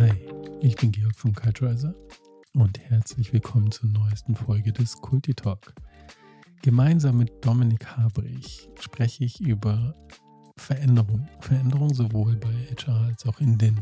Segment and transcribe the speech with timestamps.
[0.00, 0.12] Hi,
[0.62, 1.94] ich bin Georg vom Culturizer
[2.54, 5.74] und herzlich willkommen zur neuesten Folge des Kulti Talk.
[6.62, 9.94] Gemeinsam mit Dominik Habrich spreche ich über
[10.56, 11.28] Veränderung.
[11.40, 13.78] Veränderung sowohl bei HR als auch in den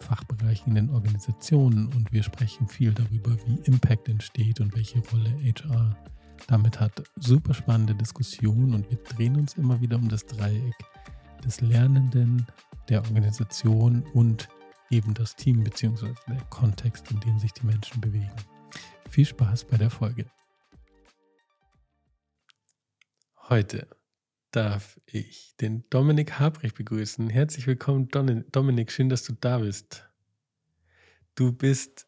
[0.00, 5.32] Fachbereichen, in den Organisationen und wir sprechen viel darüber, wie Impact entsteht und welche Rolle
[5.44, 5.96] HR
[6.48, 7.04] damit hat.
[7.20, 10.74] Super spannende Diskussion und wir drehen uns immer wieder um das Dreieck
[11.44, 12.48] des Lernenden,
[12.88, 14.48] der Organisation und
[14.92, 16.12] eben das Team bzw.
[16.28, 18.30] der Kontext, in dem sich die Menschen bewegen.
[19.08, 20.26] Viel Spaß bei der Folge.
[23.48, 23.88] Heute
[24.50, 27.30] darf ich den Dominik Habrich begrüßen.
[27.30, 28.92] Herzlich willkommen, Dominik.
[28.92, 30.08] Schön, dass du da bist.
[31.34, 32.06] Du bist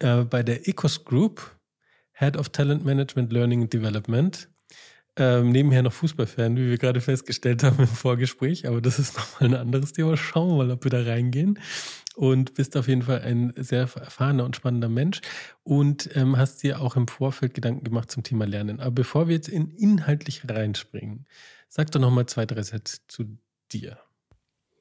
[0.00, 1.58] äh, bei der Ecos Group,
[2.12, 4.49] Head of Talent Management, Learning and Development.
[5.20, 9.50] Ähm, nebenher noch Fußballfan, wie wir gerade festgestellt haben im Vorgespräch, aber das ist nochmal
[9.50, 10.16] ein anderes Thema.
[10.16, 11.58] Schauen wir mal, ob wir da reingehen.
[12.16, 15.20] Und bist auf jeden Fall ein sehr erfahrener und spannender Mensch
[15.62, 18.80] und ähm, hast dir auch im Vorfeld Gedanken gemacht zum Thema Lernen.
[18.80, 21.26] Aber bevor wir jetzt in inhaltlich reinspringen,
[21.68, 23.38] sag doch nochmal zwei, drei Sätze zu
[23.72, 23.98] dir.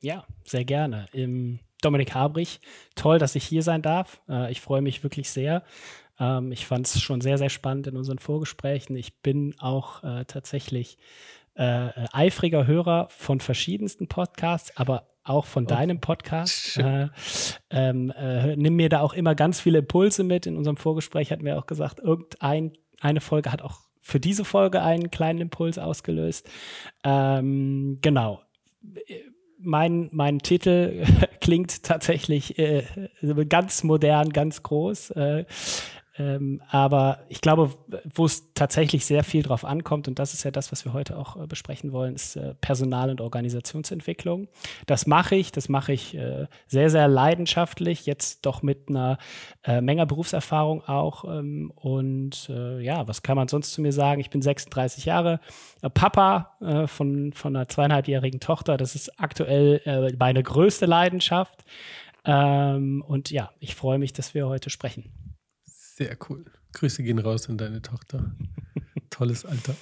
[0.01, 1.07] Ja, sehr gerne.
[1.11, 2.61] Im Dominik Habrich,
[2.95, 4.21] toll, dass ich hier sein darf.
[4.29, 5.63] Äh, ich freue mich wirklich sehr.
[6.19, 8.95] Ähm, ich fand es schon sehr, sehr spannend in unseren Vorgesprächen.
[8.95, 10.97] Ich bin auch äh, tatsächlich
[11.55, 15.67] äh, eifriger Hörer von verschiedensten Podcasts, aber auch von oh.
[15.67, 16.79] deinem Podcast.
[16.89, 17.09] Äh,
[17.71, 20.45] ähm, äh, nimm mir da auch immer ganz viele Impulse mit.
[20.45, 25.11] In unserem Vorgespräch hatten wir auch gesagt, irgendeine Folge hat auch für diese Folge einen
[25.11, 26.49] kleinen Impuls ausgelöst.
[27.03, 28.41] Ähm, genau.
[29.59, 31.05] Mein, mein Titel
[31.41, 32.83] klingt tatsächlich äh,
[33.47, 35.13] ganz modern, ganz groß.
[36.19, 37.73] Äh, ähm, aber ich glaube,
[38.13, 41.17] wo es tatsächlich sehr viel drauf ankommt, und das ist ja das, was wir heute
[41.17, 44.47] auch äh, besprechen wollen, ist äh, Personal- und Organisationsentwicklung.
[44.85, 49.17] Das mache ich, das mache ich äh, sehr, sehr leidenschaftlich, jetzt doch mit einer
[49.63, 51.25] äh, Menge Berufserfahrung auch.
[51.25, 54.21] Ähm, und äh, ja, was kann man sonst zu mir sagen?
[54.21, 55.39] Ich bin 36 Jahre,
[55.81, 56.55] äh, Papa
[56.87, 58.77] von, von einer zweieinhalbjährigen Tochter.
[58.77, 61.63] Das ist aktuell meine größte Leidenschaft.
[62.25, 65.11] Ähm, und ja, ich freue mich, dass wir heute sprechen.
[65.99, 66.45] Sehr cool.
[66.71, 68.33] Grüße gehen raus an deine Tochter.
[69.09, 69.75] Tolles Alter.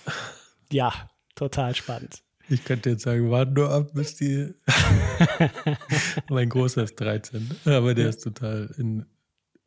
[0.71, 0.91] Ja,
[1.35, 2.23] total spannend.
[2.49, 4.51] Ich könnte jetzt sagen, warte nur ab, bis die.
[6.29, 8.09] mein Großer ist 13, aber der ja.
[8.09, 9.05] ist total in,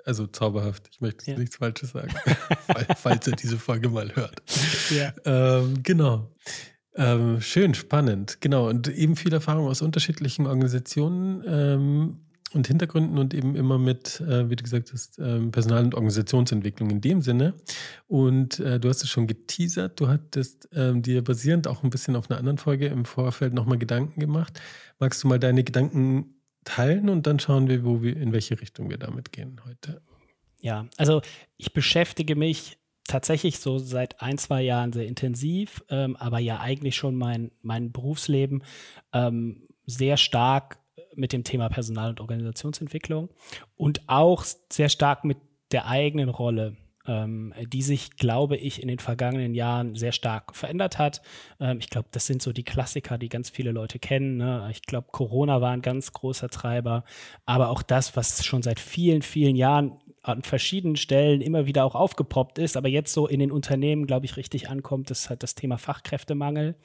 [0.04, 0.88] also zauberhaft.
[0.90, 1.38] Ich möchte ja.
[1.38, 2.12] nichts Falsches sagen,
[2.96, 4.42] falls er diese Folge mal hört.
[4.90, 5.12] Ja.
[5.24, 6.34] Ähm, genau.
[6.96, 8.40] Ähm, schön, spannend.
[8.40, 8.68] Genau.
[8.68, 11.44] Und eben viel Erfahrung aus unterschiedlichen Organisationen.
[11.46, 15.94] Ähm, und Hintergründen und eben immer mit, äh, wie du gesagt hast, äh, Personal- und
[15.94, 17.54] Organisationsentwicklung in dem Sinne.
[18.08, 22.16] Und äh, du hast es schon geteasert, du hattest ähm, dir basierend auch ein bisschen
[22.16, 24.60] auf einer anderen Folge im Vorfeld nochmal Gedanken gemacht.
[24.98, 28.90] Magst du mal deine Gedanken teilen und dann schauen wir, wo wir, in welche Richtung
[28.90, 30.02] wir damit gehen heute?
[30.60, 31.22] Ja, also
[31.56, 36.96] ich beschäftige mich tatsächlich so seit ein, zwei Jahren sehr intensiv, ähm, aber ja eigentlich
[36.96, 38.62] schon mein, mein Berufsleben
[39.12, 40.79] ähm, sehr stark
[41.14, 43.30] mit dem Thema Personal- und Organisationsentwicklung
[43.76, 45.38] und auch sehr stark mit
[45.72, 46.76] der eigenen Rolle,
[47.06, 51.22] ähm, die sich, glaube ich, in den vergangenen Jahren sehr stark verändert hat.
[51.58, 54.36] Ähm, ich glaube, das sind so die Klassiker, die ganz viele Leute kennen.
[54.36, 54.68] Ne?
[54.70, 57.04] Ich glaube, Corona war ein ganz großer Treiber,
[57.46, 61.94] aber auch das, was schon seit vielen, vielen Jahren an verschiedenen Stellen immer wieder auch
[61.94, 65.54] aufgepoppt ist, aber jetzt so in den Unternehmen, glaube ich, richtig ankommt, ist halt das
[65.54, 66.76] Thema Fachkräftemangel.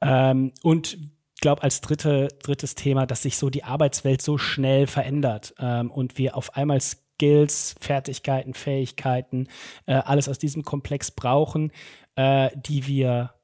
[0.00, 0.98] Ähm, und
[1.40, 6.18] glaube, als dritte, drittes Thema, dass sich so die Arbeitswelt so schnell verändert ähm, und
[6.18, 9.48] wir auf einmal Skills, Fertigkeiten, Fähigkeiten,
[9.86, 11.72] äh, alles aus diesem Komplex brauchen,
[12.14, 13.34] äh, die wir,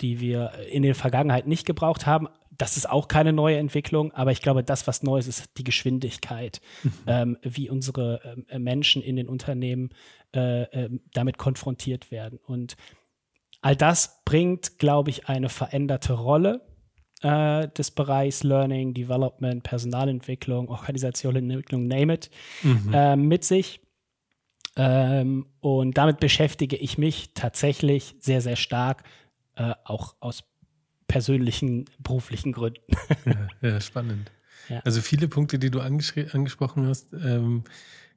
[0.00, 2.28] die wir in der Vergangenheit nicht gebraucht haben.
[2.50, 5.64] Das ist auch keine neue Entwicklung, aber ich glaube, das, was neu ist, ist die
[5.64, 6.92] Geschwindigkeit, mhm.
[7.06, 9.90] ähm, wie unsere äh, Menschen in den Unternehmen
[10.34, 12.40] äh, ähm, damit konfrontiert werden.
[12.44, 12.76] Und
[13.60, 16.68] all das bringt, glaube ich, eine veränderte Rolle
[17.22, 22.30] äh, des Bereichs Learning, Development, Personalentwicklung, Organisationsentwicklung, name it,
[22.62, 22.92] mhm.
[22.92, 23.80] äh, mit sich.
[24.76, 29.02] Ähm, und damit beschäftige ich mich tatsächlich sehr, sehr stark,
[29.56, 30.44] äh, auch aus
[31.08, 32.80] persönlichen, beruflichen Gründen.
[33.62, 34.30] ja, ja, spannend.
[34.68, 34.80] Ja.
[34.84, 37.64] Also viele Punkte, die du angesprochen hast, ähm,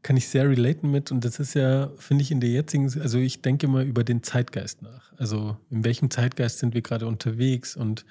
[0.04, 1.12] kann ich sehr relaten mit.
[1.12, 4.24] Und das ist ja, finde ich, in der jetzigen, also ich denke mal über den
[4.24, 5.14] Zeitgeist nach.
[5.18, 8.06] Also in welchem Zeitgeist sind wir gerade unterwegs und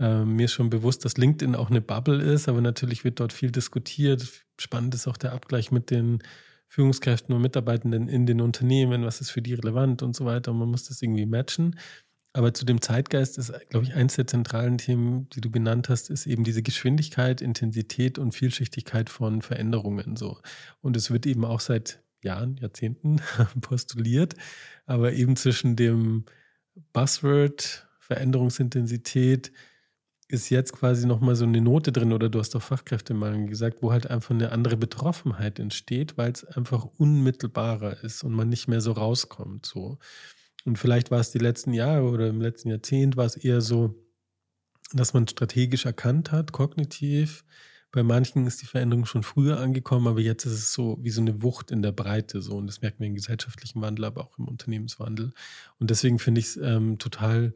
[0.00, 3.34] äh, mir ist schon bewusst, dass LinkedIn auch eine Bubble ist, aber natürlich wird dort
[3.34, 4.26] viel diskutiert.
[4.58, 6.20] Spannend ist auch der Abgleich mit den
[6.68, 10.52] Führungskräften und Mitarbeitenden in den Unternehmen, was ist für die relevant und so weiter.
[10.52, 11.78] Und man muss das irgendwie matchen.
[12.32, 16.10] aber zu dem Zeitgeist ist, glaube ich, eins der zentralen Themen, die du benannt hast,
[16.10, 20.16] ist eben diese Geschwindigkeit, Intensität und Vielschichtigkeit von Veränderungen.
[20.16, 20.38] So.
[20.80, 23.20] Und es wird eben auch seit Jahren, Jahrzehnten
[23.60, 24.34] postuliert,
[24.86, 26.24] aber eben zwischen dem
[26.92, 29.52] Buzzword Veränderungsintensität
[30.30, 33.92] ist jetzt quasi nochmal so eine Note drin, oder du hast doch Fachkräftemangel gesagt, wo
[33.92, 38.80] halt einfach eine andere Betroffenheit entsteht, weil es einfach unmittelbarer ist und man nicht mehr
[38.80, 39.66] so rauskommt.
[39.66, 39.98] So.
[40.64, 43.94] Und vielleicht war es die letzten Jahre oder im letzten Jahrzehnt war es eher so,
[44.92, 47.44] dass man strategisch erkannt hat, kognitiv.
[47.92, 51.20] Bei manchen ist die Veränderung schon früher angekommen, aber jetzt ist es so wie so
[51.20, 52.56] eine Wucht in der Breite so.
[52.56, 55.32] Und das merken wir im gesellschaftlichen Wandel, aber auch im Unternehmenswandel.
[55.78, 57.52] Und deswegen finde ich es ähm, total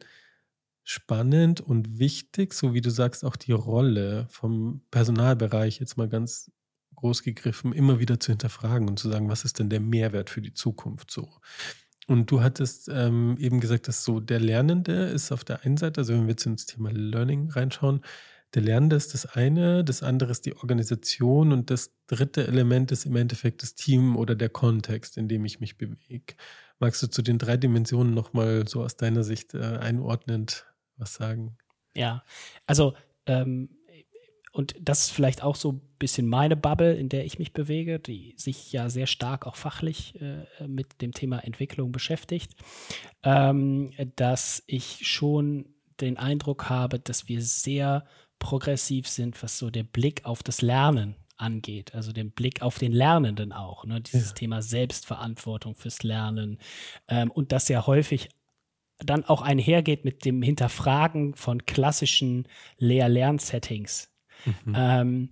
[0.85, 6.51] spannend und wichtig, so wie du sagst, auch die Rolle vom Personalbereich jetzt mal ganz
[6.95, 10.41] groß gegriffen, immer wieder zu hinterfragen und zu sagen, was ist denn der Mehrwert für
[10.41, 11.29] die Zukunft so?
[12.07, 16.01] Und du hattest ähm, eben gesagt, dass so der Lernende ist auf der einen Seite,
[16.01, 18.01] also wenn wir jetzt ins Thema Learning reinschauen,
[18.53, 23.05] der Lernende ist das eine, das andere ist die Organisation und das dritte Element ist
[23.05, 26.35] im Endeffekt das Team oder der Kontext, in dem ich mich bewege.
[26.79, 31.57] Magst du zu den drei Dimensionen nochmal so aus deiner Sicht äh, einordnend was sagen?
[31.95, 32.23] Ja,
[32.67, 32.93] also
[33.25, 33.69] ähm,
[34.55, 37.99] und das ist vielleicht auch so ein bisschen meine Bubble, in der ich mich bewege,
[37.99, 42.53] die sich ja sehr stark auch fachlich äh, mit dem Thema Entwicklung beschäftigt,
[43.23, 48.05] ähm, dass ich schon den Eindruck habe, dass wir sehr
[48.39, 52.93] progressiv sind, was so der Blick auf das Lernen angeht, also den Blick auf den
[52.93, 53.99] Lernenden auch, ne?
[53.99, 54.35] dieses ja.
[54.35, 56.59] Thema Selbstverantwortung fürs Lernen
[57.09, 58.29] ähm, und das ja häufig
[58.99, 62.47] dann auch einhergeht mit dem Hinterfragen von klassischen
[62.77, 64.09] Lehr-Lern-Settings.
[64.45, 64.73] Mhm.
[64.75, 65.29] Ähm,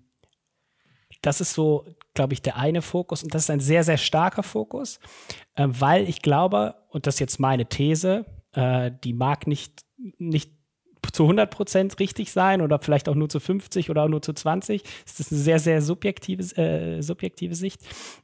[1.22, 4.44] das ist so, glaube ich, der eine Fokus und das ist ein sehr, sehr starker
[4.44, 5.00] Fokus,
[5.56, 9.84] äh, weil ich glaube, und das ist jetzt meine These, äh, die mag nicht,
[10.18, 10.52] nicht
[11.12, 14.34] zu 100 Prozent richtig sein oder vielleicht auch nur zu 50 oder auch nur zu
[14.34, 14.84] 20.
[15.06, 17.82] Das ist eine sehr, sehr subjektive, äh, subjektive Sicht.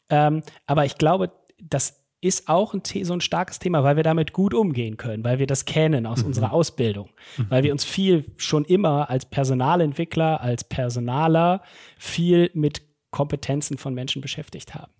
[0.10, 1.32] Ähm, aber ich glaube,
[1.62, 5.40] dass ist auch ein, so ein starkes Thema, weil wir damit gut umgehen können, weil
[5.40, 6.28] wir das kennen aus mhm.
[6.28, 7.46] unserer Ausbildung, mhm.
[7.50, 11.62] weil wir uns viel schon immer als Personalentwickler, als Personaler
[11.98, 12.82] viel mit
[13.12, 14.92] Kompetenzen von Menschen beschäftigt haben.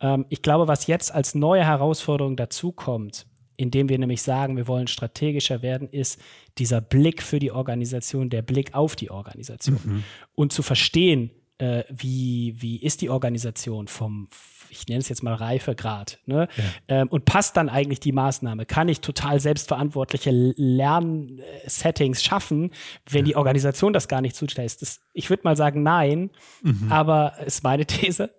[0.00, 3.26] Ähm, ich glaube, was jetzt als neue Herausforderung dazukommt,
[3.56, 6.20] indem wir nämlich sagen, wir wollen strategischer werden, ist
[6.58, 10.04] dieser Blick für die Organisation, der Blick auf die Organisation mhm.
[10.34, 14.26] und zu verstehen, äh, wie, wie ist die Organisation vom,
[14.72, 16.48] ich nenne es jetzt mal Reifegrad, ne?
[16.56, 16.64] Ja.
[16.88, 18.64] Ähm, und passt dann eigentlich die Maßnahme?
[18.64, 22.70] Kann ich total selbstverantwortliche Lernsettings schaffen,
[23.08, 23.32] wenn ja.
[23.32, 24.82] die Organisation das gar nicht zulässt?
[24.82, 26.30] Das, ich würde mal sagen, nein,
[26.62, 26.90] mhm.
[26.90, 28.30] aber ist meine These.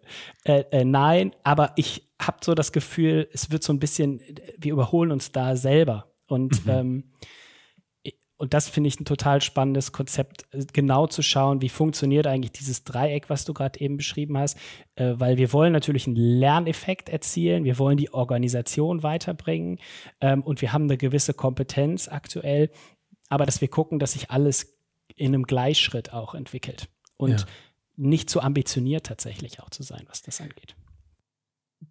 [0.43, 4.19] Äh, äh, nein, aber ich habe so das Gefühl, es wird so ein bisschen,
[4.57, 6.11] wir überholen uns da selber.
[6.27, 6.71] Und mhm.
[6.71, 7.03] ähm,
[8.37, 12.51] und das finde ich ein total spannendes Konzept, äh, genau zu schauen, wie funktioniert eigentlich
[12.51, 14.57] dieses Dreieck, was du gerade eben beschrieben hast,
[14.95, 19.79] äh, weil wir wollen natürlich einen Lerneffekt erzielen, wir wollen die Organisation weiterbringen
[20.21, 22.71] ähm, und wir haben eine gewisse Kompetenz aktuell,
[23.29, 24.77] aber dass wir gucken, dass sich alles
[25.15, 27.45] in einem Gleichschritt auch entwickelt und ja.
[27.95, 30.75] nicht zu ambitioniert tatsächlich auch zu sein, was das angeht.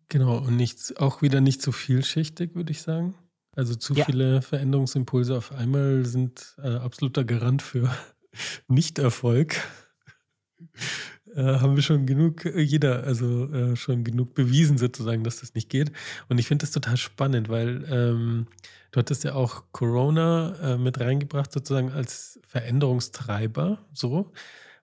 [0.08, 3.14] Genau, und nicht, auch wieder nicht zu vielschichtig, würde ich sagen.
[3.54, 4.04] Also zu ja.
[4.04, 7.90] viele Veränderungsimpulse auf einmal sind äh, absoluter Garant für
[8.68, 9.60] Nichterfolg.
[11.34, 15.54] äh, haben wir schon genug, äh, jeder, also äh, schon genug bewiesen sozusagen, dass das
[15.54, 15.92] nicht geht.
[16.28, 18.46] Und ich finde das total spannend, weil ähm,
[18.90, 24.32] du hattest ja auch Corona äh, mit reingebracht, sozusagen als Veränderungstreiber, so.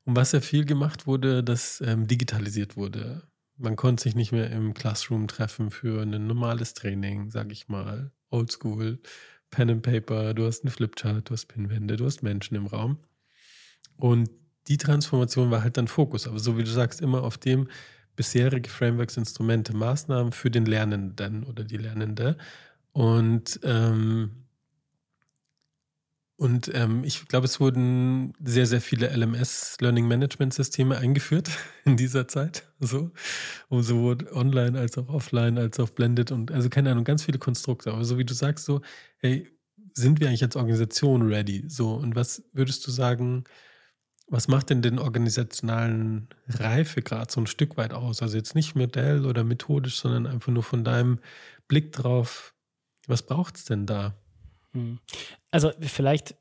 [0.06, 3.24] Und was ja viel gemacht wurde, dass ähm, digitalisiert wurde.
[3.58, 8.12] Man konnte sich nicht mehr im Classroom treffen für ein normales Training, sage ich mal
[8.30, 9.00] oldschool,
[9.52, 12.98] Pen and Paper, du hast einen Flipchart, du hast Pinwände, du hast Menschen im Raum.
[13.98, 14.30] Und
[14.68, 16.28] die Transformation war halt dann Fokus.
[16.28, 17.68] Aber so wie du sagst, immer auf dem
[18.16, 22.38] bisherige Frameworks, Instrumente, Maßnahmen für den Lernenden oder die Lernende.
[22.92, 24.46] Und ähm,
[26.40, 31.50] und ähm, ich glaube, es wurden sehr, sehr viele LMS, Learning Management Systeme eingeführt
[31.84, 32.64] in dieser Zeit.
[32.80, 33.12] So.
[33.68, 37.40] Und sowohl online als auch offline, als auch blended und also keine Ahnung, ganz viele
[37.40, 37.92] Konstrukte.
[37.92, 38.80] Aber so wie du sagst, so,
[39.18, 39.50] hey,
[39.94, 41.66] sind wir eigentlich als Organisation ready?
[41.68, 43.44] So, und was würdest du sagen,
[44.30, 48.22] was macht denn den organisationalen Reifegrad so ein Stück weit aus?
[48.22, 51.20] Also jetzt nicht Modell oder methodisch, sondern einfach nur von deinem
[51.68, 52.56] Blick drauf,
[53.08, 54.16] was braucht es denn da?
[54.74, 55.00] Hm.
[55.52, 56.36] Also vielleicht,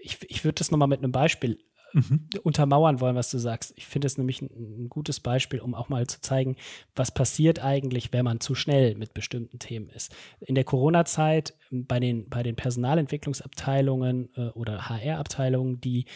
[0.00, 1.58] ich, ich würde das nochmal mit einem Beispiel
[1.92, 2.28] mhm.
[2.42, 3.72] untermauern wollen, was du sagst.
[3.76, 4.50] Ich finde es nämlich ein,
[4.84, 6.56] ein, gutes Beispiel, um auch mal zu zeigen,
[6.94, 10.14] was passiert eigentlich, wenn man zu schnell mit bestimmten Themen ist.
[10.40, 16.06] In der Corona-Zeit bei den, bei den Personalentwicklungsabteilungen äh, oder HR-Abteilungen, die,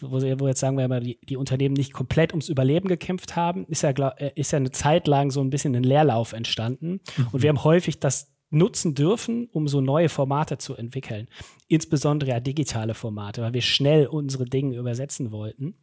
[0.00, 3.66] wo, wo, jetzt sagen wir mal, die, die Unternehmen nicht komplett ums Überleben gekämpft haben,
[3.66, 7.00] ist ja, glaub, äh, ist ja eine Zeit lang so ein bisschen ein Leerlauf entstanden.
[7.16, 7.28] Mhm.
[7.32, 11.28] Und wir haben häufig das nutzen dürfen, um so neue Formate zu entwickeln.
[11.68, 15.74] Insbesondere ja digitale Formate, weil wir schnell unsere Dinge übersetzen wollten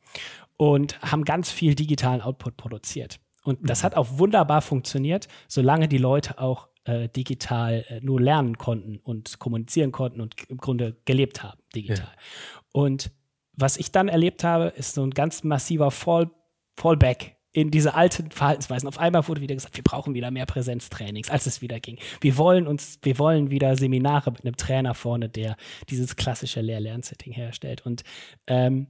[0.57, 3.19] und haben ganz viel digitalen Output produziert.
[3.43, 3.85] Und das mhm.
[3.85, 9.39] hat auch wunderbar funktioniert, solange die Leute auch äh, digital äh, nur lernen konnten und
[9.39, 12.05] kommunizieren konnten und im Grunde gelebt haben, digital.
[12.05, 12.61] Ja.
[12.71, 13.11] Und
[13.53, 16.29] was ich dann erlebt habe, ist so ein ganz massiver Fall,
[16.77, 18.87] Fallback in diese alten Verhaltensweisen.
[18.87, 21.97] Auf einmal wurde wieder gesagt, wir brauchen wieder mehr Präsenztrainings, als es wieder ging.
[22.21, 25.55] Wir wollen uns, wir wollen wieder Seminare mit einem Trainer vorne, der
[25.89, 27.85] dieses klassische Lehr-Lern-Setting herstellt.
[27.85, 28.03] Und
[28.47, 28.87] ähm,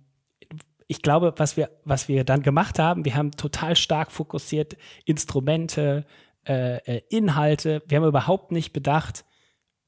[0.88, 4.76] ich glaube, was wir, was wir dann gemacht haben, wir haben total stark fokussiert
[5.06, 6.06] Instrumente,
[6.46, 7.82] äh, äh Inhalte.
[7.88, 9.24] Wir haben überhaupt nicht bedacht,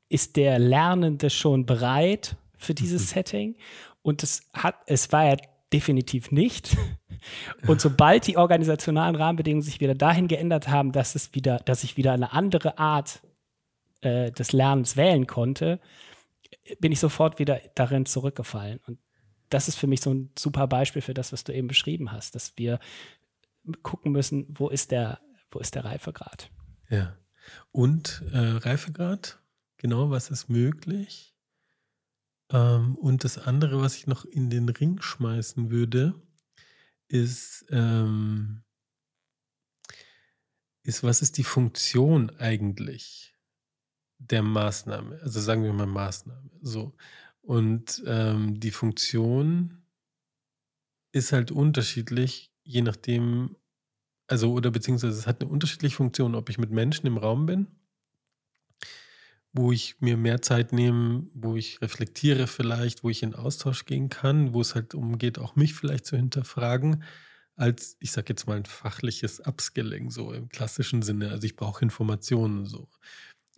[0.08, 3.08] ist der Lernende schon bereit für dieses mhm.
[3.08, 3.56] Setting?
[4.02, 5.38] Und es hat, es war ja
[5.74, 6.78] definitiv nicht.
[7.68, 11.98] Und sobald die organisationalen Rahmenbedingungen sich wieder dahin geändert haben, dass es wieder, dass ich
[11.98, 13.22] wieder eine andere Art
[14.02, 15.80] äh, des Lernens wählen konnte,
[16.80, 18.80] bin ich sofort wieder darin zurückgefallen.
[18.86, 19.00] Und
[19.50, 22.36] das ist für mich so ein super Beispiel für das, was du eben beschrieben hast,
[22.36, 22.80] dass wir
[23.84, 25.20] gucken müssen, wo ist der,
[25.52, 26.50] wo ist der Reifegrad?
[26.90, 27.16] Ja.
[27.72, 29.40] Und äh, Reifegrad,
[29.78, 31.36] genau, was ist möglich?
[32.52, 36.16] Ähm, und das andere, was ich noch in den Ring schmeißen würde,
[37.12, 38.64] ist, ähm,
[40.84, 43.36] ist, was ist die Funktion eigentlich
[44.18, 45.20] der Maßnahme?
[45.22, 46.50] Also sagen wir mal Maßnahme.
[46.62, 46.96] So.
[47.42, 49.86] Und ähm, die Funktion
[51.12, 53.58] ist halt unterschiedlich, je nachdem,
[54.28, 57.68] also oder beziehungsweise es hat eine unterschiedliche Funktion, ob ich mit Menschen im Raum bin
[59.54, 64.10] wo ich mir mehr Zeit nehme, wo ich reflektiere vielleicht, wo ich in Austausch gehen
[64.10, 67.04] kann, wo es halt umgeht, auch mich vielleicht zu hinterfragen,
[67.56, 71.30] als, ich sage jetzt mal, ein fachliches Upskilling, so im klassischen Sinne.
[71.30, 72.88] Also ich brauche Informationen so.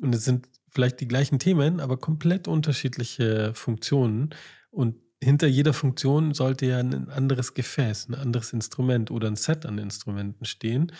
[0.01, 4.33] Und es sind vielleicht die gleichen Themen, aber komplett unterschiedliche Funktionen.
[4.71, 9.65] Und hinter jeder Funktion sollte ja ein anderes Gefäß, ein anderes Instrument oder ein Set
[9.65, 10.91] an Instrumenten stehen,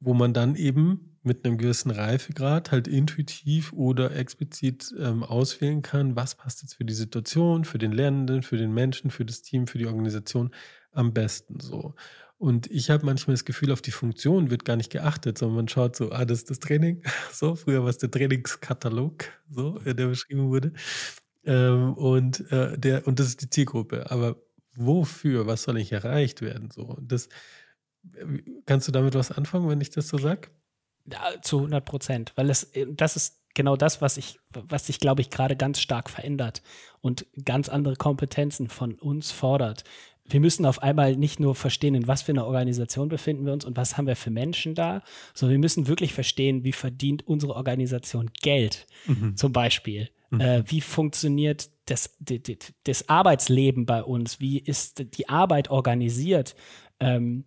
[0.00, 6.16] wo man dann eben mit einem gewissen Reifegrad halt intuitiv oder explizit ähm, auswählen kann,
[6.16, 9.66] was passt jetzt für die Situation, für den Lernenden, für den Menschen, für das Team,
[9.66, 10.50] für die Organisation
[10.92, 11.94] am besten so.
[12.38, 15.68] Und ich habe manchmal das Gefühl, auf die Funktion wird gar nicht geachtet, sondern man
[15.68, 17.02] schaut so, ah, das ist das Training.
[17.32, 20.72] So, früher war es der Trainingskatalog, so, äh, der beschrieben wurde.
[21.44, 24.10] Ähm, und, äh, der, und das ist die Zielgruppe.
[24.10, 24.36] Aber
[24.76, 26.70] wofür, was soll nicht erreicht werden?
[26.70, 27.28] So, das,
[28.66, 30.48] kannst du damit was anfangen, wenn ich das so sage?
[31.10, 35.00] Ja, zu 100 Prozent, weil es, äh, das ist genau das, was ich, was sich,
[35.00, 36.62] glaube ich, gerade ganz stark verändert
[37.00, 39.84] und ganz andere Kompetenzen von uns fordert.
[40.24, 43.64] Wir müssen auf einmal nicht nur verstehen, in was für einer Organisation befinden wir uns
[43.64, 45.02] und was haben wir für Menschen da,
[45.32, 49.36] sondern wir müssen wirklich verstehen, wie verdient unsere Organisation Geld, mhm.
[49.36, 50.10] zum Beispiel.
[50.30, 50.40] Mhm.
[50.40, 52.40] Äh, wie funktioniert das, das,
[52.84, 54.40] das, Arbeitsleben bei uns?
[54.40, 56.54] Wie ist die Arbeit organisiert?
[57.00, 57.44] Ähm,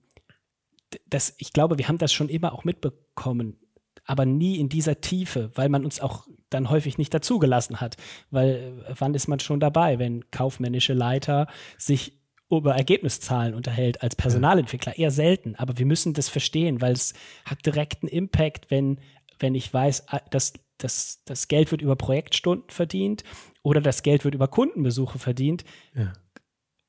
[1.08, 3.58] das, ich glaube, wir haben das schon immer auch mitbekommen,
[4.06, 7.98] aber nie in dieser Tiefe, weil man uns auch dann häufig nicht dazugelassen hat.
[8.30, 12.20] Weil äh, wann ist man schon dabei, wenn kaufmännische Leiter sich
[12.50, 14.98] über Ergebniszahlen unterhält als Personalentwickler?
[14.98, 17.14] Eher selten, aber wir müssen das verstehen, weil es
[17.46, 19.00] hat direkten Impact, wenn,
[19.40, 23.24] wenn ich weiß, ah, dass das, das Geld wird über Projektstunden verdient
[23.62, 25.64] oder das Geld wird über Kundenbesuche verdient.
[25.96, 26.14] Ja.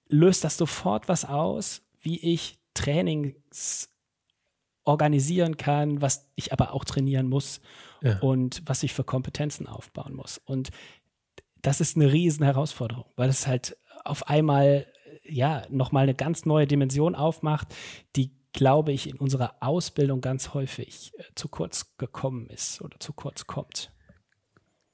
[0.09, 3.92] Löst das sofort was aus, wie ich Trainings
[4.85, 7.61] organisieren kann, was ich aber auch trainieren muss
[8.03, 8.19] ja.
[8.21, 10.39] und was ich für Kompetenzen aufbauen muss.
[10.39, 10.71] Und
[11.61, 14.87] das ist eine riesen Herausforderung, weil es halt auf einmal
[15.25, 17.69] ja nochmal eine ganz neue Dimension aufmacht,
[18.17, 23.13] die glaube ich in unserer Ausbildung ganz häufig äh, zu kurz gekommen ist oder zu
[23.13, 23.93] kurz kommt.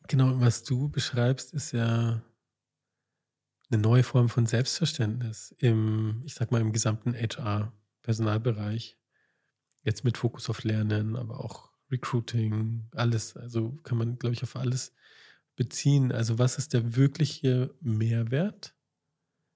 [0.06, 2.22] Genau, was du beschreibst, ist ja
[3.70, 8.97] eine neue Form von Selbstverständnis im, ich sag mal, im gesamten HR-Personalbereich.
[9.88, 13.38] Jetzt mit Fokus auf Lernen, aber auch Recruiting, alles.
[13.38, 14.92] Also kann man, glaube ich, auf alles
[15.56, 16.12] beziehen.
[16.12, 18.74] Also was ist der wirkliche Mehrwert?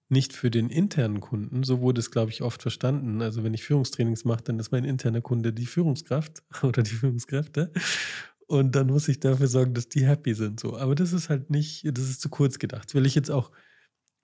[0.08, 3.20] Nicht für den internen Kunden, so wurde es, glaube ich, oft verstanden.
[3.20, 7.70] Also wenn ich Führungstrainings mache, dann ist mein interner Kunde die Führungskraft oder die Führungskräfte.
[8.46, 10.60] Und dann muss ich dafür sorgen, dass die happy sind.
[10.60, 10.78] So.
[10.78, 12.86] Aber das ist halt nicht, das ist zu kurz gedacht.
[12.86, 13.52] Das will ich jetzt auch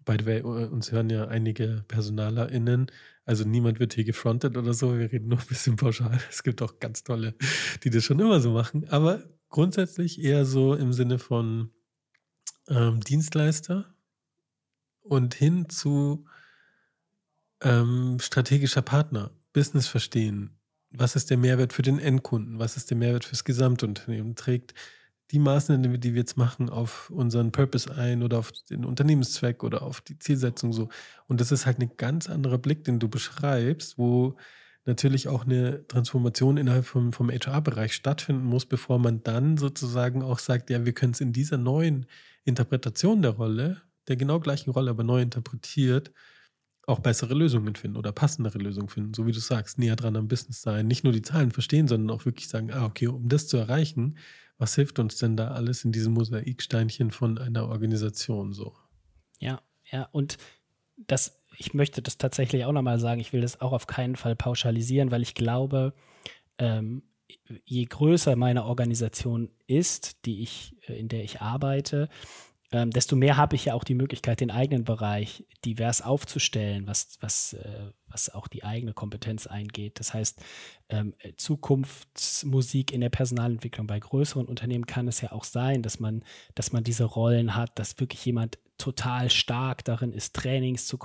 [0.09, 2.91] by the way, uns hören ja einige PersonalerInnen.
[3.27, 4.99] Also niemand wird hier gefrontet oder so.
[4.99, 6.19] Wir reden nur ein bisschen pauschal.
[6.31, 7.35] Es gibt auch ganz tolle,
[7.85, 8.89] die das schon immer so machen.
[8.89, 11.73] Aber grundsätzlich eher so im Sinne von
[12.69, 13.95] ähm, Dienstleister
[15.03, 16.25] und hin zu
[17.61, 20.59] ähm, strategischer Partner, Business verstehen.
[20.91, 22.59] Was ist der Mehrwert für den Endkunden?
[22.59, 24.37] Was ist der Mehrwert fürs Gesamtunternehmen?
[24.37, 24.73] Trägt
[25.31, 29.83] die Maßnahmen, die wir jetzt machen, auf unseren Purpose ein oder auf den Unternehmenszweck oder
[29.83, 30.89] auf die Zielsetzung so.
[31.27, 34.37] Und das ist halt ein ganz anderer Blick, den du beschreibst, wo
[34.87, 40.39] natürlich auch eine Transformation innerhalb vom, vom HR-Bereich stattfinden muss, bevor man dann sozusagen auch
[40.39, 42.07] sagt, ja, wir können es in dieser neuen
[42.45, 46.11] Interpretation der Rolle, der genau gleichen Rolle, aber neu interpretiert,
[46.87, 50.27] auch bessere Lösungen finden oder passendere Lösungen finden, so wie du sagst, näher dran am
[50.27, 53.47] Business sein, nicht nur die Zahlen verstehen, sondern auch wirklich sagen, ah, okay, um das
[53.47, 54.17] zu erreichen,
[54.59, 58.75] was hilft uns denn da alles in diesem Mosaiksteinchen von einer Organisation so?
[59.39, 59.61] Ja,
[59.91, 60.37] ja, und
[60.97, 64.35] das, ich möchte das tatsächlich auch nochmal sagen, ich will das auch auf keinen Fall
[64.35, 65.95] pauschalisieren, weil ich glaube,
[66.59, 67.03] ähm,
[67.65, 72.09] je größer meine Organisation ist, die ich, äh, in der ich arbeite,
[72.71, 77.17] ähm, desto mehr habe ich ja auch die Möglichkeit, den eigenen Bereich divers aufzustellen, was,
[77.21, 79.99] was, äh, was auch die eigene Kompetenz eingeht.
[80.01, 80.43] Das heißt,
[80.91, 86.23] ähm, Zukunftsmusik in der Personalentwicklung bei größeren Unternehmen kann es ja auch sein, dass man,
[86.55, 90.99] dass man diese Rollen hat, dass wirklich jemand total stark darin ist, Trainings zu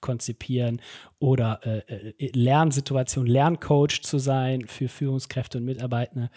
[0.00, 0.80] konzipieren
[1.18, 6.30] oder äh, äh, Lernsituationen, Lerncoach zu sein für Führungskräfte und Mitarbeiter.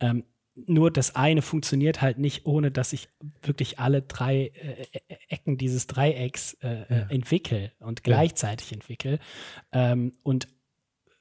[0.00, 0.24] Ähm,
[0.54, 3.08] nur das eine funktioniert halt nicht, ohne dass ich
[3.40, 7.06] wirklich alle drei äh, äh Ecken dieses Dreiecks äh, äh, ja.
[7.08, 8.74] entwickle und gleichzeitig ja.
[8.74, 9.18] entwickle.
[9.72, 10.48] Ähm, und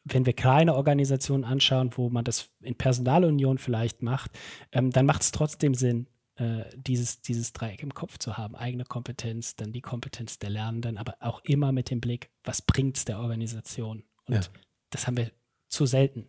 [0.03, 4.31] wenn wir kleine Organisationen anschauen, wo man das in Personalunion vielleicht macht,
[4.71, 8.55] ähm, dann macht es trotzdem Sinn, äh, dieses, dieses Dreieck im Kopf zu haben.
[8.55, 12.97] Eigene Kompetenz, dann die Kompetenz der Lernenden, aber auch immer mit dem Blick, was bringt
[12.97, 14.03] es der Organisation?
[14.25, 14.41] Und ja.
[14.89, 15.31] das haben wir
[15.67, 16.27] zu selten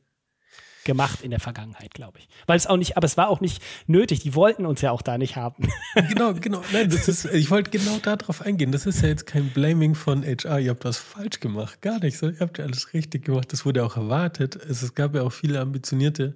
[0.85, 2.29] gemacht in der Vergangenheit, glaube ich.
[2.47, 4.21] Weil es auch nicht, aber es war auch nicht nötig.
[4.21, 5.69] Die wollten uns ja auch da nicht haben.
[6.09, 6.63] Genau, genau.
[6.73, 8.73] Nein, das ist, ich wollte genau darauf eingehen.
[8.73, 10.59] Das ist ja jetzt kein Blaming von HR.
[10.59, 11.81] Ihr habt was falsch gemacht.
[11.81, 12.29] Gar nicht so.
[12.29, 13.53] Ihr habt ja alles richtig gemacht.
[13.53, 14.57] Das wurde auch erwartet.
[14.57, 16.35] Es, es gab ja auch viele ambitionierte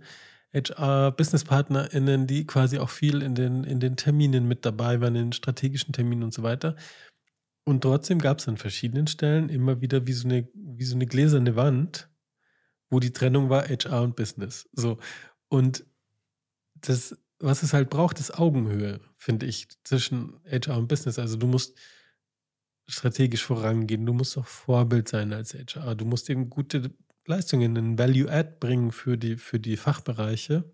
[0.55, 5.33] HR-BusinesspartnerInnen, die quasi auch viel in den, in den Terminen mit dabei waren, in den
[5.33, 6.77] strategischen Terminen und so weiter.
[7.65, 11.07] Und trotzdem gab es an verschiedenen Stellen immer wieder wie so eine, wie so eine
[11.07, 12.09] gläserne Wand,
[12.91, 14.69] wo die Trennung war HR und Business.
[14.73, 14.99] So.
[15.49, 15.85] Und
[16.75, 21.19] das, was es halt braucht, ist Augenhöhe, finde ich, zwischen HR und Business.
[21.19, 21.77] Also du musst
[22.87, 26.95] strategisch vorangehen, du musst auch Vorbild sein als HR, du musst eben gute
[27.27, 30.71] Leistungen, einen Value-Add bringen für die, für die Fachbereiche.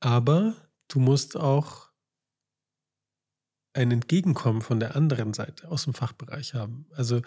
[0.00, 0.54] Aber
[0.88, 1.90] du musst auch
[3.74, 6.86] ein Entgegenkommen von der anderen Seite aus dem Fachbereich haben.
[6.94, 7.20] Also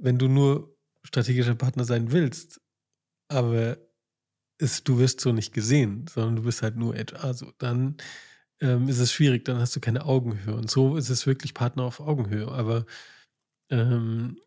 [0.00, 0.73] wenn du nur
[1.04, 2.60] strategischer Partner sein willst,
[3.28, 3.78] aber
[4.58, 7.96] ist, du wirst so nicht gesehen, sondern du bist halt nur HR, so, dann
[8.60, 10.54] ähm, ist es schwierig, dann hast du keine Augenhöhe.
[10.54, 12.48] Und so ist es wirklich Partner auf Augenhöhe.
[12.48, 12.86] Aber
[13.70, 14.38] ähm,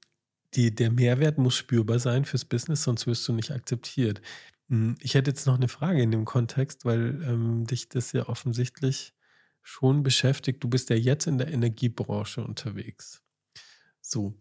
[0.54, 4.22] die, der Mehrwert muss spürbar sein fürs Business, sonst wirst du nicht akzeptiert.
[4.70, 8.28] Hm, ich hätte jetzt noch eine Frage in dem Kontext, weil ähm, dich das ja
[8.30, 9.14] offensichtlich
[9.62, 10.64] schon beschäftigt.
[10.64, 13.22] Du bist ja jetzt in der Energiebranche unterwegs.
[14.02, 14.34] So,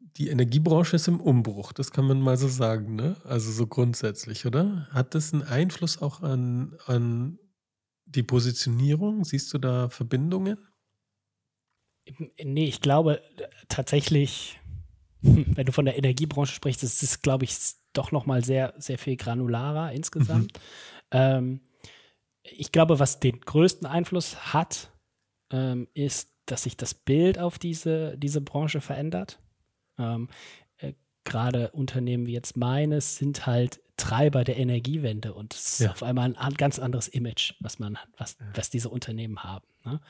[0.00, 3.16] die Energiebranche ist im Umbruch, das kann man mal so sagen, ne?
[3.24, 4.88] Also so grundsätzlich, oder?
[4.90, 7.38] Hat das einen Einfluss auch an, an
[8.06, 9.24] die Positionierung?
[9.24, 10.58] Siehst du da Verbindungen?
[12.42, 13.22] Nee, ich glaube
[13.68, 14.58] tatsächlich,
[15.22, 17.56] wenn du von der Energiebranche sprichst, ist es, glaube ich,
[17.92, 20.52] doch nochmal sehr, sehr viel granularer insgesamt.
[20.54, 20.60] Mhm.
[21.12, 21.60] Ähm,
[22.42, 24.92] ich glaube, was den größten Einfluss hat,
[25.52, 29.40] ähm, ist, dass sich das Bild auf diese, diese Branche verändert.
[30.00, 30.28] Ähm,
[30.78, 35.90] äh, Gerade Unternehmen wie jetzt meines sind halt Treiber der Energiewende und es ist ja.
[35.90, 39.66] auf einmal ein, ein, ganz anderes Image, was man, was, was diese Unternehmen haben.
[39.84, 40.00] Ne?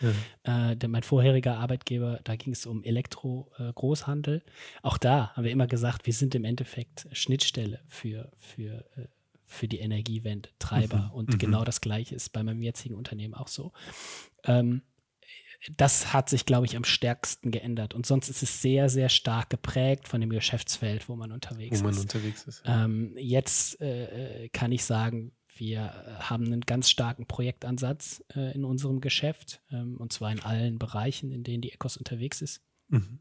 [0.44, 0.70] Ja.
[0.70, 4.38] Äh, denn mein vorheriger Arbeitgeber, da ging es um Elektro-Großhandel.
[4.38, 4.50] Äh,
[4.83, 9.07] Auch da haben wir immer gesagt, wir sind im Endeffekt Schnittstelle für, für, äh,
[9.44, 11.09] für die Energiewende, Treiber.
[11.09, 11.11] Mhm.
[11.11, 11.38] Und mhm.
[11.38, 13.72] genau das Gleiche ist bei meinem jetzigen Unternehmen auch so.
[14.44, 14.83] Ähm,
[15.77, 17.94] das hat sich, glaube ich, am stärksten geändert.
[17.94, 21.81] Und sonst ist es sehr, sehr stark geprägt von dem Geschäftsfeld, wo man unterwegs ist.
[21.81, 22.01] Wo man ist.
[22.01, 22.62] unterwegs ist.
[22.66, 22.85] Ja.
[22.85, 29.03] Ähm, jetzt äh, kann ich sagen, wir haben einen ganz starken Projektansatz äh, in unserem
[29.03, 32.62] Geschäft, ähm, und zwar in allen Bereichen, in denen die Ecos unterwegs ist.
[32.88, 33.20] Mhm.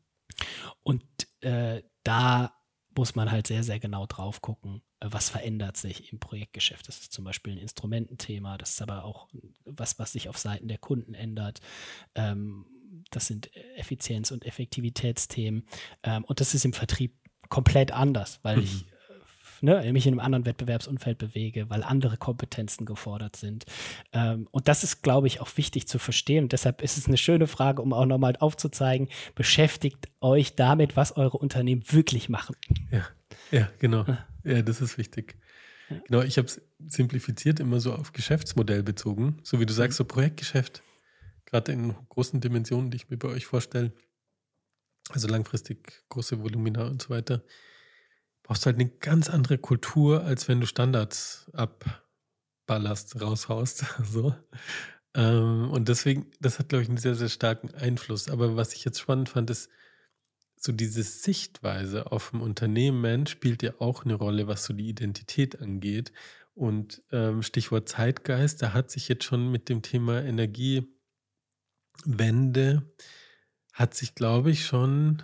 [0.81, 1.03] Und
[1.41, 2.53] äh, da
[2.95, 6.87] muss man halt sehr, sehr genau drauf gucken, was verändert sich im Projektgeschäft.
[6.87, 9.29] Das ist zum Beispiel ein Instrumententhema, das ist aber auch
[9.65, 11.59] was, was sich auf Seiten der Kunden ändert.
[12.15, 12.65] Ähm,
[13.11, 15.65] das sind Effizienz- und Effektivitätsthemen.
[16.03, 17.15] Ähm, und das ist im Vertrieb
[17.49, 18.63] komplett anders, weil mhm.
[18.63, 18.85] ich
[19.61, 23.65] ne, mich in einem anderen Wettbewerbsumfeld bewege, weil andere Kompetenzen gefordert sind.
[24.13, 26.45] Ähm, und das ist, glaube ich, auch wichtig zu verstehen.
[26.45, 31.15] Und deshalb ist es eine schöne Frage, um auch nochmal aufzuzeigen, beschäftigt euch damit, was
[31.17, 32.55] eure Unternehmen wirklich machen.
[32.91, 33.07] Ja,
[33.51, 34.05] ja genau.
[34.43, 35.35] Ja, das ist wichtig.
[35.89, 35.97] Ja.
[36.07, 39.39] Genau, ich habe es simplifiziert immer so auf Geschäftsmodell bezogen.
[39.43, 40.83] So wie du sagst, so Projektgeschäft,
[41.45, 43.91] gerade in großen Dimensionen, die ich mir bei euch vorstelle.
[45.09, 47.43] Also langfristig große Volumina und so weiter
[48.49, 53.85] brauchst halt eine ganz andere Kultur, als wenn du Standards abballerst, raushaust.
[54.03, 54.33] so.
[55.13, 58.27] Ähm, und deswegen, das hat, glaube ich, einen sehr, sehr starken Einfluss.
[58.27, 59.69] Aber was ich jetzt spannend fand, ist,
[60.55, 65.61] so diese Sichtweise auf dem Unternehmen spielt ja auch eine Rolle, was so die Identität
[65.61, 66.11] angeht.
[66.55, 70.89] Und ähm, Stichwort Zeitgeist, da hat sich jetzt schon mit dem Thema Energiewende,
[73.73, 75.21] hat sich, glaube ich, schon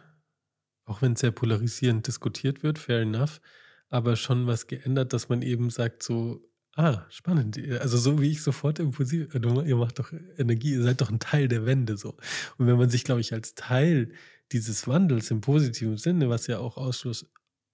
[0.85, 3.41] auch wenn es sehr polarisierend diskutiert wird, fair enough,
[3.89, 6.41] aber schon was geändert, dass man eben sagt, so,
[6.75, 7.57] ah, spannend.
[7.79, 11.47] Also so wie ich sofort impulsiv, ihr macht doch Energie, ihr seid doch ein Teil
[11.47, 12.17] der Wende so.
[12.57, 14.11] Und wenn man sich, glaube ich, als Teil
[14.51, 17.25] dieses Wandels im positiven Sinne, was ja auch Ausschluss,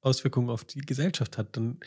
[0.02, 1.80] Auswirkungen auf die Gesellschaft hat, dann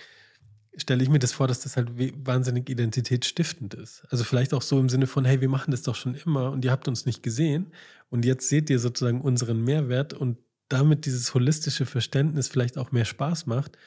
[0.77, 1.91] stelle ich mir das vor, dass das halt
[2.27, 4.05] wahnsinnig identitätsstiftend ist.
[4.11, 6.65] Also vielleicht auch so im Sinne von, hey, wir machen das doch schon immer und
[6.65, 7.73] ihr habt uns nicht gesehen
[8.11, 10.39] und jetzt seht ihr sozusagen unseren Mehrwert und
[10.75, 13.79] damit dieses holistische Verständnis vielleicht auch mehr Spaß macht,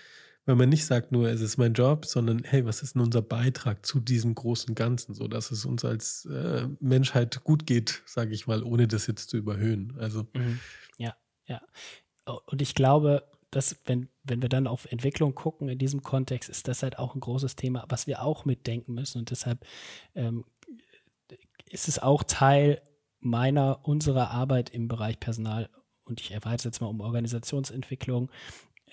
[0.46, 3.22] weil man nicht sagt nur, es ist mein Job, sondern hey, was ist denn unser
[3.22, 8.34] Beitrag zu diesem großen Ganzen, so dass es uns als äh, Menschheit gut geht, sage
[8.34, 9.96] ich mal, ohne das jetzt zu überhöhen.
[10.00, 10.60] Also mhm.
[10.98, 11.62] ja, ja.
[12.46, 16.68] Und ich glaube, dass wenn wenn wir dann auf Entwicklung gucken in diesem Kontext, ist
[16.68, 19.66] das halt auch ein großes Thema, was wir auch mitdenken müssen und deshalb
[20.16, 20.46] ähm,
[21.70, 22.82] ist es auch Teil
[23.20, 25.70] meiner unserer Arbeit im Bereich Personal
[26.08, 28.30] und ich erweitere es jetzt mal um Organisationsentwicklung,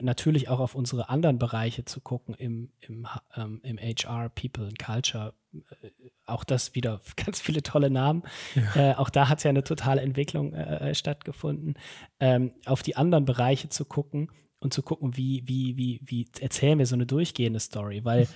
[0.00, 4.79] natürlich auch auf unsere anderen Bereiche zu gucken im, im, ähm, im HR, People and
[4.79, 5.35] Culture.
[5.55, 5.88] Äh,
[6.27, 8.22] auch das wieder ganz viele tolle Namen.
[8.55, 8.92] Ja.
[8.92, 11.74] Äh, auch da hat ja eine totale Entwicklung äh, äh, stattgefunden.
[12.18, 16.79] Ähm, auf die anderen Bereiche zu gucken und zu gucken, wie, wie, wie, wie erzählen
[16.79, 18.27] wir so eine durchgehende Story, weil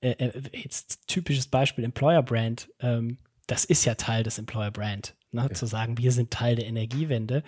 [0.00, 5.42] äh, jetzt typisches Beispiel Employer Brand, ähm, das ist ja Teil des Employer Brand, ne?
[5.42, 5.54] ja.
[5.54, 7.42] zu sagen, wir sind Teil der Energiewende.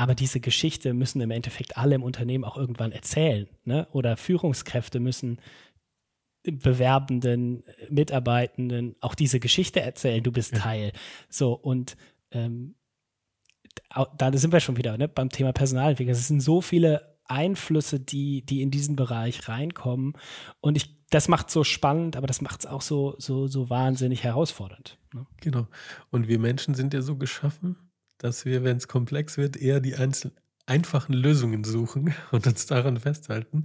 [0.00, 3.46] Aber diese Geschichte müssen im Endeffekt alle im Unternehmen auch irgendwann erzählen.
[3.64, 3.86] Ne?
[3.92, 5.42] Oder Führungskräfte müssen
[6.42, 10.60] Bewerbenden, Mitarbeitenden auch diese Geschichte erzählen, du bist ja.
[10.60, 10.92] Teil.
[11.28, 11.98] So, und
[12.30, 12.76] ähm,
[14.16, 16.12] da sind wir schon wieder ne, beim Thema Personalentwicklung.
[16.16, 20.14] Es sind so viele Einflüsse, die, die in diesen Bereich reinkommen.
[20.62, 24.24] Und ich, das macht so spannend, aber das macht es auch so, so, so wahnsinnig
[24.24, 24.96] herausfordernd.
[25.12, 25.26] Ne?
[25.42, 25.66] Genau.
[26.08, 27.76] Und wir Menschen sind ja so geschaffen,
[28.20, 32.98] dass wir, wenn es komplex wird, eher die einzelnen einfachen Lösungen suchen und uns daran
[32.98, 33.64] festhalten.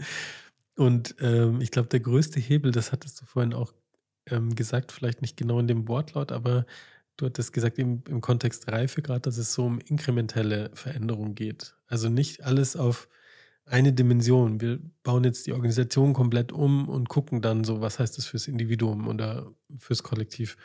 [0.75, 3.73] Und ähm, ich glaube, der größte Hebel, das hattest du vorhin auch
[4.27, 6.65] ähm, gesagt, vielleicht nicht genau in dem Wortlaut, aber
[7.17, 11.75] du hattest gesagt im, im Kontext Reife gerade, dass es so um inkrementelle Veränderungen geht.
[11.87, 13.07] Also nicht alles auf
[13.65, 14.61] eine Dimension.
[14.61, 18.47] Wir bauen jetzt die Organisation komplett um und gucken dann so, was heißt das fürs
[18.47, 20.57] Individuum oder fürs Kollektiv.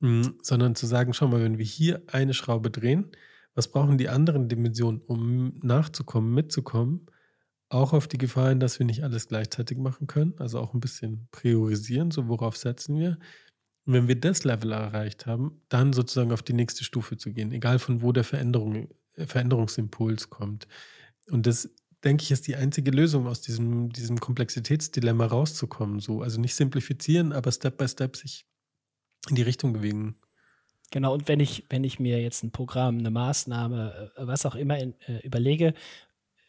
[0.00, 3.10] Mhm, sondern zu sagen, schau mal, wenn wir hier eine Schraube drehen,
[3.54, 7.06] was brauchen die anderen Dimensionen, um nachzukommen, mitzukommen?
[7.68, 10.80] Auch auf die Gefahr hin, dass wir nicht alles gleichzeitig machen können, also auch ein
[10.80, 13.18] bisschen priorisieren, so worauf setzen wir.
[13.84, 17.52] Und wenn wir das Level erreicht haben, dann sozusagen auf die nächste Stufe zu gehen,
[17.52, 20.66] egal von wo der Veränderung, äh, Veränderungsimpuls kommt.
[21.30, 21.70] Und das,
[22.02, 26.00] denke ich, ist die einzige Lösung, aus diesem, diesem Komplexitätsdilemma rauszukommen.
[26.00, 26.22] So.
[26.22, 28.46] Also nicht simplifizieren, aber Step by Step sich
[29.28, 30.16] in die Richtung bewegen.
[30.90, 34.54] Genau, und wenn ich, wenn ich mir jetzt ein Programm, eine Maßnahme, äh, was auch
[34.54, 35.74] immer in, äh, überlege,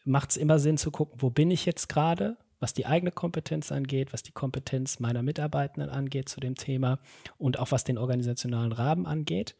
[0.04, 3.70] macht es immer Sinn zu gucken, wo bin ich jetzt gerade, was die eigene Kompetenz
[3.70, 6.98] angeht, was die Kompetenz meiner Mitarbeitenden angeht zu dem Thema
[7.38, 9.56] und auch was den organisationalen Rahmen angeht.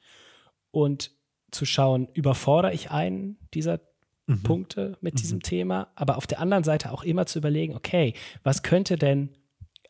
[0.70, 1.12] Und
[1.50, 3.80] zu schauen, überfordere ich einen dieser
[4.26, 4.42] mhm.
[4.42, 5.18] Punkte mit mhm.
[5.18, 9.36] diesem Thema, aber auf der anderen Seite auch immer zu überlegen, okay, was könnte denn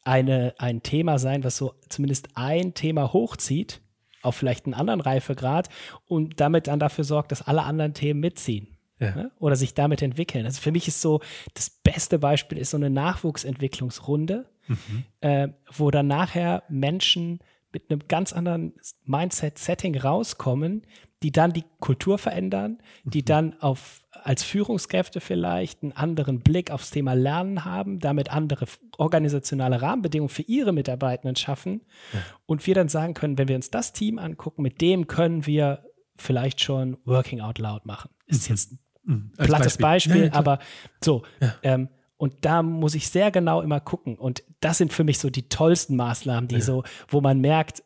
[0.05, 3.81] eine, ein Thema sein, was so zumindest ein Thema hochzieht,
[4.23, 5.69] auf vielleicht einen anderen Reifegrad
[6.07, 8.69] und damit dann dafür sorgt, dass alle anderen Themen mitziehen.
[8.99, 9.15] Ja.
[9.17, 9.31] Ne?
[9.41, 10.47] Oder sich damit entwickeln.
[10.47, 11.21] Also für mich ist so,
[11.55, 15.05] das beste Beispiel ist so eine Nachwuchsentwicklungsrunde, mhm.
[15.21, 17.41] äh, wo dann nachher Menschen
[17.73, 20.87] mit einem ganz anderen Mindset-Setting rauskommen,
[21.23, 23.27] die dann die Kultur verändern, die mhm.
[23.27, 28.67] dann auf als Führungskräfte vielleicht einen anderen Blick aufs Thema Lernen haben, damit andere
[28.99, 31.81] organisationale Rahmenbedingungen für ihre Mitarbeitenden schaffen
[32.13, 32.21] ja.
[32.47, 35.85] und wir dann sagen können, wenn wir uns das Team angucken, mit dem können wir
[36.17, 38.11] vielleicht schon Working Out Loud machen.
[38.27, 38.55] Ist mhm.
[38.55, 39.33] jetzt ein mhm.
[39.37, 40.59] plattes Beispiel, Beispiel ja, aber
[41.01, 41.23] so.
[41.63, 44.17] Ähm, und da muss ich sehr genau immer gucken.
[44.17, 47.83] Und das sind für mich so die tollsten Maßnahmen, die so, wo man merkt,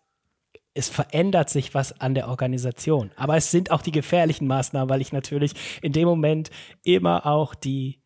[0.76, 3.10] es verändert sich was an der Organisation.
[3.16, 6.50] Aber es sind auch die gefährlichen Maßnahmen, weil ich natürlich in dem Moment
[6.84, 7.98] immer auch die,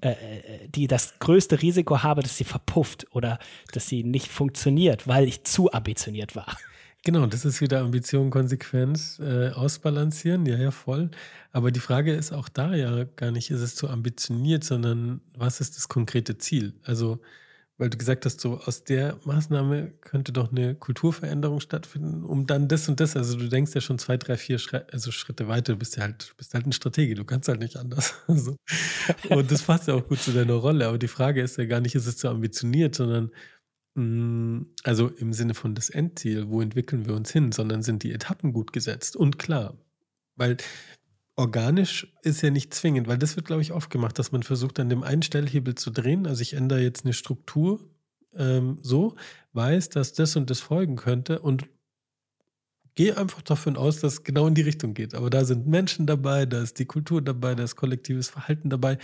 [0.00, 3.38] äh, äh, die das größte Risiko habe, dass sie verpufft oder
[3.72, 6.56] dass sie nicht funktioniert, weil ich zu ambitioniert war.
[7.04, 11.10] Genau, das ist wieder Ambition, Konsequenz, äh, ausbalancieren, ja, ja, voll.
[11.52, 15.60] Aber die Frage ist auch da ja gar nicht, ist es zu ambitioniert, sondern was
[15.60, 16.74] ist das konkrete Ziel?
[16.82, 17.20] Also,
[17.78, 22.68] weil du gesagt hast, so aus der Maßnahme könnte doch eine Kulturveränderung stattfinden, um dann
[22.68, 23.16] das und das.
[23.16, 26.04] Also du denkst ja schon zwei, drei, vier Schritte, also Schritte weiter, du bist ja
[26.04, 28.14] halt, bist halt ein Stratege, du kannst halt nicht anders.
[28.28, 28.56] Also,
[29.30, 30.86] und das passt ja auch gut zu deiner Rolle.
[30.88, 33.30] Aber die Frage ist ja gar nicht, ist es zu ambitioniert, sondern
[33.96, 38.12] hm, also im Sinne von das Endziel, wo entwickeln wir uns hin, sondern sind die
[38.12, 39.78] Etappen gut gesetzt und klar.
[40.36, 40.58] Weil
[41.36, 44.80] organisch ist ja nicht zwingend, weil das wird, glaube ich, oft gemacht, dass man versucht,
[44.80, 46.26] an dem einen Stellhebel zu drehen.
[46.26, 47.88] Also ich ändere jetzt eine Struktur
[48.34, 49.16] ähm, so,
[49.52, 51.68] weiß, dass das und das folgen könnte und
[52.94, 55.14] gehe einfach davon aus, dass es genau in die Richtung geht.
[55.14, 58.98] Aber da sind Menschen dabei, da ist die Kultur dabei, da ist kollektives Verhalten dabei.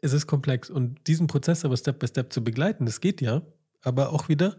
[0.00, 3.42] Es ist komplex und diesen Prozess aber Step by Step zu begleiten, das geht ja,
[3.82, 4.56] aber auch wieder,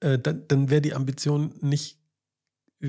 [0.00, 1.98] äh, dann, dann wäre die Ambition nicht,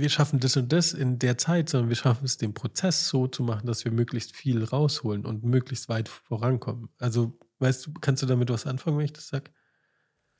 [0.01, 3.27] wir schaffen das und das in der Zeit, sondern wir schaffen es, den Prozess so
[3.27, 6.89] zu machen, dass wir möglichst viel rausholen und möglichst weit vorankommen.
[6.99, 9.51] Also, weißt du, kannst du damit was anfangen, wenn ich das sage?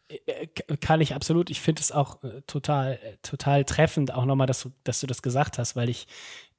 [0.08, 1.50] Äh, äh, kann ich absolut.
[1.50, 5.22] Ich finde es auch äh, total, total treffend, auch nochmal, dass du, dass du das
[5.22, 6.08] gesagt hast, weil ich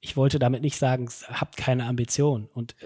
[0.00, 2.76] ich wollte damit nicht sagen, habt keine Ambition und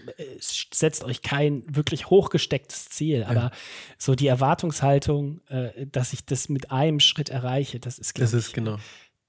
[0.41, 3.25] setzt euch kein wirklich hochgestecktes Ziel.
[3.25, 3.51] Aber ja.
[3.99, 5.43] so die Erwartungshaltung,
[5.93, 8.79] dass ich das mit einem Schritt erreiche, das ist, glaube ich, genau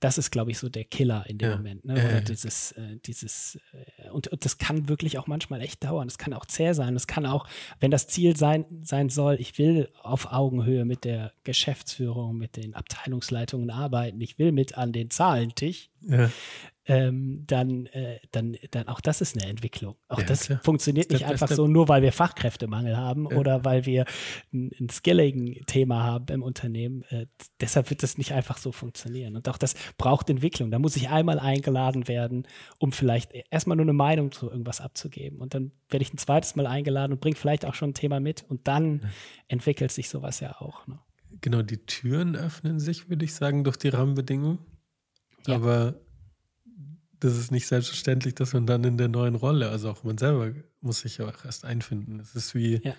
[0.04, 1.56] das ist, glaube ich, so der Killer in dem ja.
[1.56, 1.86] Moment.
[1.86, 1.94] Ne?
[1.94, 3.58] Oder dieses, äh, dieses,
[3.98, 6.08] äh, und, und, das kann wirklich auch manchmal echt dauern.
[6.08, 6.94] Das kann auch zäh sein.
[6.94, 7.48] Das kann auch,
[7.80, 12.76] wenn das Ziel sein, sein soll, ich will auf Augenhöhe mit der Geschäftsführung, mit den
[12.76, 16.30] Abteilungsleitungen arbeiten, ich will mit an den Zahlentisch, ja
[16.86, 19.96] ähm, dann, äh, dann, dann auch das ist eine Entwicklung.
[20.10, 20.60] Auch ja, das klar.
[20.64, 23.38] funktioniert nicht einfach so, nur weil wir Fachkräftemangel haben ja.
[23.38, 24.06] oder weil wir
[24.52, 27.04] ein, ein Skilling-Thema haben im Unternehmen.
[27.04, 27.28] Äh,
[27.62, 29.38] deshalb wird das nicht einfach so funktionieren.
[29.38, 30.72] Und auch das braucht Entwicklung.
[30.72, 32.48] Da muss ich einmal eingeladen werden,
[32.80, 35.40] um vielleicht erstmal nur eine Meinung zu irgendwas abzugeben.
[35.40, 38.20] Und dann werde ich ein zweites Mal eingeladen und bringe vielleicht auch schon ein Thema
[38.20, 38.44] mit.
[38.50, 39.10] Und dann ja.
[39.48, 40.86] entwickelt sich sowas ja auch.
[40.88, 41.00] Ne?
[41.40, 44.60] Genau, die Türen öffnen sich, würde ich sagen, durch die Rahmenbedingungen.
[45.48, 45.96] Aber
[47.24, 50.54] das ist nicht selbstverständlich, dass man dann in der neuen Rolle, also auch man selber
[50.82, 52.20] muss sich ja auch erst einfinden.
[52.20, 52.96] Es ist wie ja.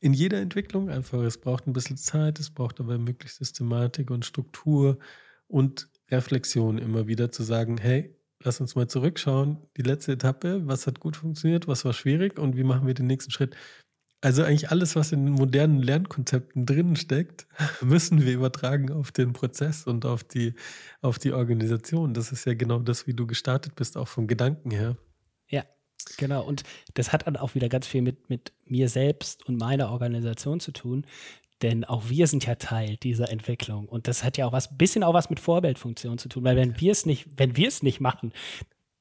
[0.00, 4.24] in jeder Entwicklung einfach, es braucht ein bisschen Zeit, es braucht aber möglichst Systematik und
[4.24, 4.98] Struktur
[5.48, 10.86] und Reflexion immer wieder zu sagen, hey, lass uns mal zurückschauen, die letzte Etappe, was
[10.86, 13.56] hat gut funktioniert, was war schwierig und wie machen wir den nächsten Schritt.
[14.24, 17.46] Also eigentlich alles, was in modernen Lernkonzepten drin steckt,
[17.82, 20.54] müssen wir übertragen auf den Prozess und auf die,
[21.02, 22.14] auf die Organisation.
[22.14, 24.96] Das ist ja genau das, wie du gestartet bist, auch vom Gedanken her.
[25.50, 25.64] Ja,
[26.16, 26.42] genau.
[26.42, 26.62] Und
[26.94, 30.72] das hat dann auch wieder ganz viel mit, mit mir selbst und meiner Organisation zu
[30.72, 31.06] tun.
[31.60, 33.86] Denn auch wir sind ja Teil dieser Entwicklung.
[33.90, 36.44] Und das hat ja auch was, ein bisschen auch was mit Vorbildfunktion zu tun.
[36.44, 38.32] Weil wenn wir es nicht, wenn wir es nicht machen,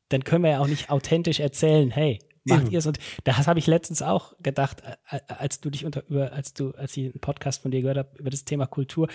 [0.10, 2.86] dann können wir ja auch nicht authentisch erzählen, hey, macht ihr es?
[2.86, 4.84] Und das habe ich letztens auch gedacht,
[5.28, 8.18] als du dich unter, über, als du, als ich einen Podcast von dir gehört habe
[8.18, 9.08] über das Thema Kultur,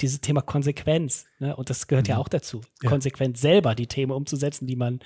[0.00, 1.54] dieses Thema Konsequenz, ne?
[1.54, 2.12] Und das gehört mhm.
[2.12, 2.88] ja auch dazu, ja.
[2.88, 5.00] konsequent selber die Themen umzusetzen, die man,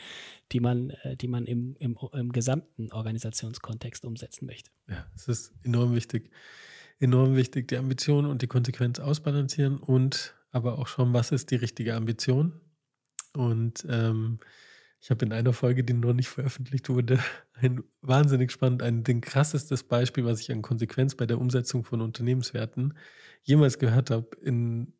[0.52, 4.70] die man, äh, die man im, im, im gesamten Organisationskontext umsetzen möchte.
[4.88, 6.30] Ja, es ist enorm wichtig.
[6.98, 11.56] Enorm wichtig, die Ambition und die Konsequenz ausbalancieren und aber auch schon, was ist die
[11.56, 12.58] richtige Ambition?
[13.34, 14.38] Und ähm,
[15.06, 17.20] ich habe in einer Folge, die noch nicht veröffentlicht wurde,
[17.52, 22.00] ein wahnsinnig spannend, ein den krassestes Beispiel, was ich an Konsequenz bei der Umsetzung von
[22.00, 22.98] Unternehmenswerten
[23.44, 24.94] jemals gehört habe, in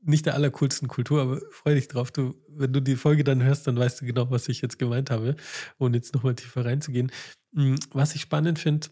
[0.00, 2.10] nicht der allercoolsten Kultur, aber freu dich drauf.
[2.10, 5.10] Du, wenn du die Folge dann hörst, dann weißt du genau, was ich jetzt gemeint
[5.10, 5.36] habe,
[5.78, 7.12] ohne jetzt nochmal tiefer reinzugehen.
[7.54, 8.88] Hm, was ich spannend finde,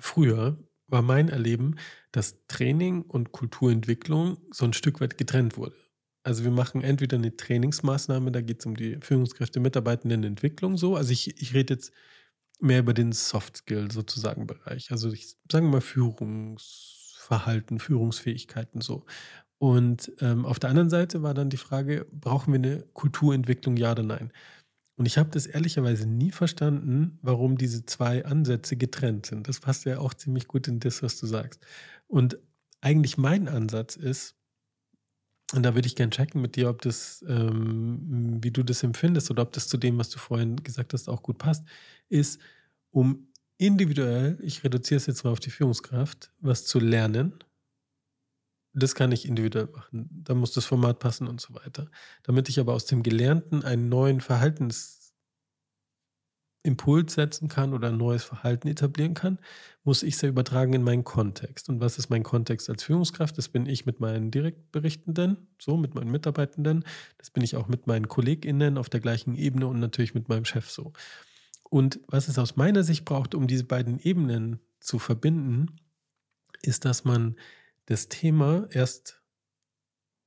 [0.00, 1.76] früher war mein Erleben,
[2.10, 5.76] dass Training und Kulturentwicklung so ein Stück weit getrennt wurde.
[6.28, 10.94] Also wir machen entweder eine Trainingsmaßnahme, da geht es um die Führungskräfte, Mitarbeitenden Entwicklung so.
[10.94, 11.90] Also ich, ich rede jetzt
[12.60, 14.92] mehr über den Soft Skill sozusagen Bereich.
[14.92, 19.06] Also ich sage mal Führungsverhalten, Führungsfähigkeiten so.
[19.56, 23.92] Und ähm, auf der anderen Seite war dann die Frage, brauchen wir eine Kulturentwicklung, ja
[23.92, 24.30] oder nein?
[24.96, 29.48] Und ich habe das ehrlicherweise nie verstanden, warum diese zwei Ansätze getrennt sind.
[29.48, 31.64] Das passt ja auch ziemlich gut in das, was du sagst.
[32.06, 32.38] Und
[32.82, 34.37] eigentlich mein Ansatz ist,
[35.54, 39.30] und da würde ich gerne checken mit dir, ob das, ähm, wie du das empfindest
[39.30, 41.64] oder ob das zu dem, was du vorhin gesagt hast, auch gut passt,
[42.08, 42.40] ist,
[42.90, 47.38] um individuell, ich reduziere es jetzt mal auf die Führungskraft, was zu lernen.
[48.74, 50.08] Das kann ich individuell machen.
[50.24, 51.90] Da muss das Format passen und so weiter.
[52.22, 54.97] Damit ich aber aus dem Gelernten einen neuen Verhaltens
[56.62, 59.38] Impuls setzen kann oder ein neues Verhalten etablieren kann,
[59.84, 61.68] muss ich es ja übertragen in meinen Kontext.
[61.68, 63.38] Und was ist mein Kontext als Führungskraft?
[63.38, 66.84] Das bin ich mit meinen Direktberichtenden, so mit meinen Mitarbeitenden.
[67.16, 70.44] Das bin ich auch mit meinen KollegInnen auf der gleichen Ebene und natürlich mit meinem
[70.44, 70.92] Chef so.
[71.70, 75.76] Und was es aus meiner Sicht braucht, um diese beiden Ebenen zu verbinden,
[76.62, 77.36] ist, dass man
[77.86, 79.22] das Thema erst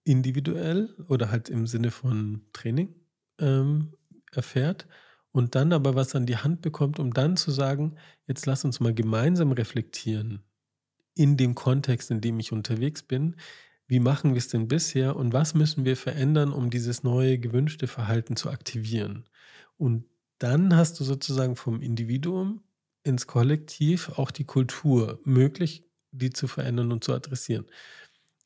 [0.03, 2.95] individuell oder halt im Sinne von Training
[3.37, 3.93] ähm,
[4.31, 4.87] erfährt
[5.31, 7.95] und dann aber was an die Hand bekommt, um dann zu sagen,
[8.27, 10.43] jetzt lass uns mal gemeinsam reflektieren
[11.15, 13.35] in dem Kontext, in dem ich unterwegs bin.
[13.87, 17.87] Wie machen wir es denn bisher und was müssen wir verändern, um dieses neue gewünschte
[17.87, 19.25] Verhalten zu aktivieren?
[19.77, 20.05] Und
[20.39, 22.63] dann hast du sozusagen vom Individuum
[23.03, 27.65] ins Kollektiv auch die Kultur möglich, die zu verändern und zu adressieren.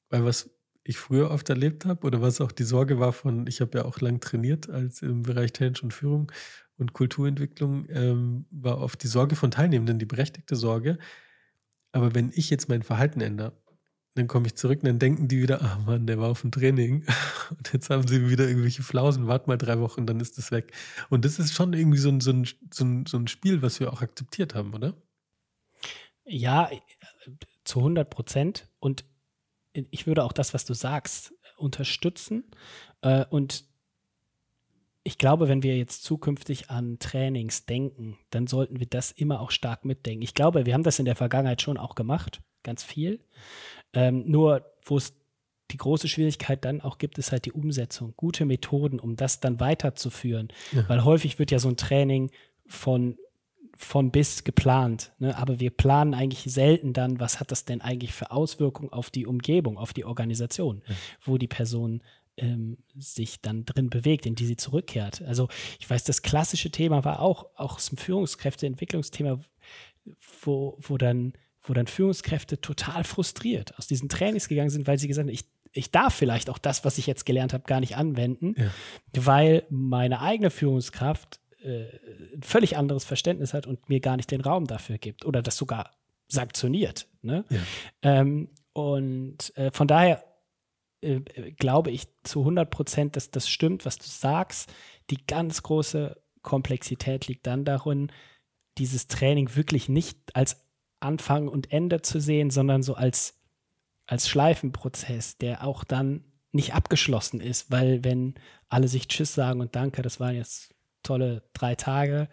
[0.09, 0.49] Weil was
[0.83, 3.85] ich früher oft erlebt habe oder was auch die Sorge war von, ich habe ja
[3.85, 6.31] auch lang trainiert als im Bereich Talent und Führung
[6.77, 10.97] und Kulturentwicklung ähm, war oft die Sorge von Teilnehmenden, die berechtigte Sorge.
[11.91, 13.53] Aber wenn ich jetzt mein Verhalten ändere,
[14.15, 16.51] dann komme ich zurück und dann denken die wieder, ach Mann, der war auf dem
[16.51, 17.05] Training
[17.57, 20.73] und jetzt haben sie wieder irgendwelche Flausen, wart mal drei Wochen, dann ist das weg.
[21.09, 23.79] Und das ist schon irgendwie so ein, so ein, so ein, so ein Spiel, was
[23.79, 24.93] wir auch akzeptiert haben, oder?
[26.23, 26.69] Ja,
[27.65, 28.69] zu 100 Prozent.
[28.79, 29.05] Und
[29.73, 32.45] ich würde auch das, was du sagst, unterstützen.
[33.01, 33.65] Äh, und
[35.07, 39.51] ich glaube, wenn wir jetzt zukünftig an Trainings denken, dann sollten wir das immer auch
[39.51, 40.23] stark mitdenken.
[40.23, 43.19] Ich glaube, wir haben das in der Vergangenheit schon auch gemacht, ganz viel.
[43.93, 45.13] Ähm, nur, wo es
[45.69, 48.15] die große Schwierigkeit dann auch gibt, ist halt die Umsetzung.
[48.17, 50.47] Gute Methoden, um das dann weiterzuführen.
[50.71, 50.89] Ja.
[50.89, 52.31] Weil häufig wird ja so ein Training
[52.65, 53.15] von,
[53.77, 55.11] von bis geplant.
[55.19, 55.37] Ne?
[55.37, 59.27] Aber wir planen eigentlich selten dann, was hat das denn eigentlich für Auswirkungen auf die
[59.27, 60.95] Umgebung, auf die Organisation, ja.
[61.21, 62.01] wo die Person
[62.37, 65.21] ähm, sich dann drin bewegt, in die sie zurückkehrt.
[65.23, 65.47] Also
[65.79, 69.39] ich weiß, das klassische Thema war auch, auch zum Führungskräfteentwicklungsthema,
[70.41, 71.33] wo, wo dann
[71.67, 75.45] wo dann Führungskräfte total frustriert aus diesen Trainings gegangen sind, weil sie gesagt haben, ich,
[75.71, 78.71] ich darf vielleicht auch das, was ich jetzt gelernt habe, gar nicht anwenden, ja.
[79.13, 81.85] weil meine eigene Führungskraft äh,
[82.35, 85.57] ein völlig anderes Verständnis hat und mir gar nicht den Raum dafür gibt oder das
[85.57, 85.91] sogar
[86.27, 87.07] sanktioniert.
[87.21, 87.45] Ne?
[87.49, 87.59] Ja.
[88.03, 90.23] Ähm, und äh, von daher
[91.05, 94.73] äh, glaube ich zu 100 Prozent, dass das stimmt, was du sagst.
[95.09, 98.11] Die ganz große Komplexität liegt dann darin,
[98.77, 100.65] dieses Training wirklich nicht als
[100.99, 103.39] Anfang und Ende zu sehen, sondern so als,
[104.07, 108.35] als Schleifenprozess, der auch dann nicht abgeschlossen ist, weil wenn
[108.69, 112.29] alle sich Tschüss sagen und Danke, das waren jetzt tolle drei Tage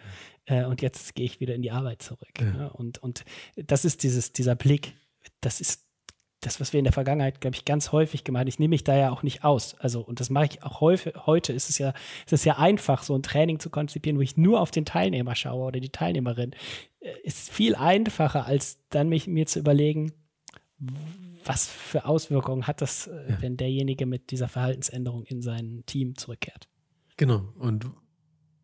[0.46, 2.40] äh, und jetzt gehe ich wieder in die Arbeit zurück.
[2.40, 2.52] Ja.
[2.52, 2.72] Ne?
[2.72, 3.24] Und, und
[3.56, 4.94] das ist dieses, dieser Blick,
[5.40, 5.84] das ist
[6.42, 8.48] das, was wir in der Vergangenheit, glaube ich, ganz häufig gemacht haben.
[8.48, 9.74] Ich nehme mich da ja auch nicht aus.
[9.76, 11.94] Also, und das mache ich auch häufig, heute ist es ja,
[12.26, 15.34] ist es ja einfach, so ein Training zu konzipieren, wo ich nur auf den Teilnehmer
[15.36, 16.52] schaue oder die Teilnehmerin.
[17.00, 20.12] Äh, ist viel einfacher, als dann mich, mir zu überlegen,
[21.44, 23.42] was für Auswirkungen hat das, äh, ja.
[23.42, 26.68] wenn derjenige mit dieser Verhaltensänderung in sein Team zurückkehrt.
[27.16, 27.52] Genau.
[27.56, 27.86] Und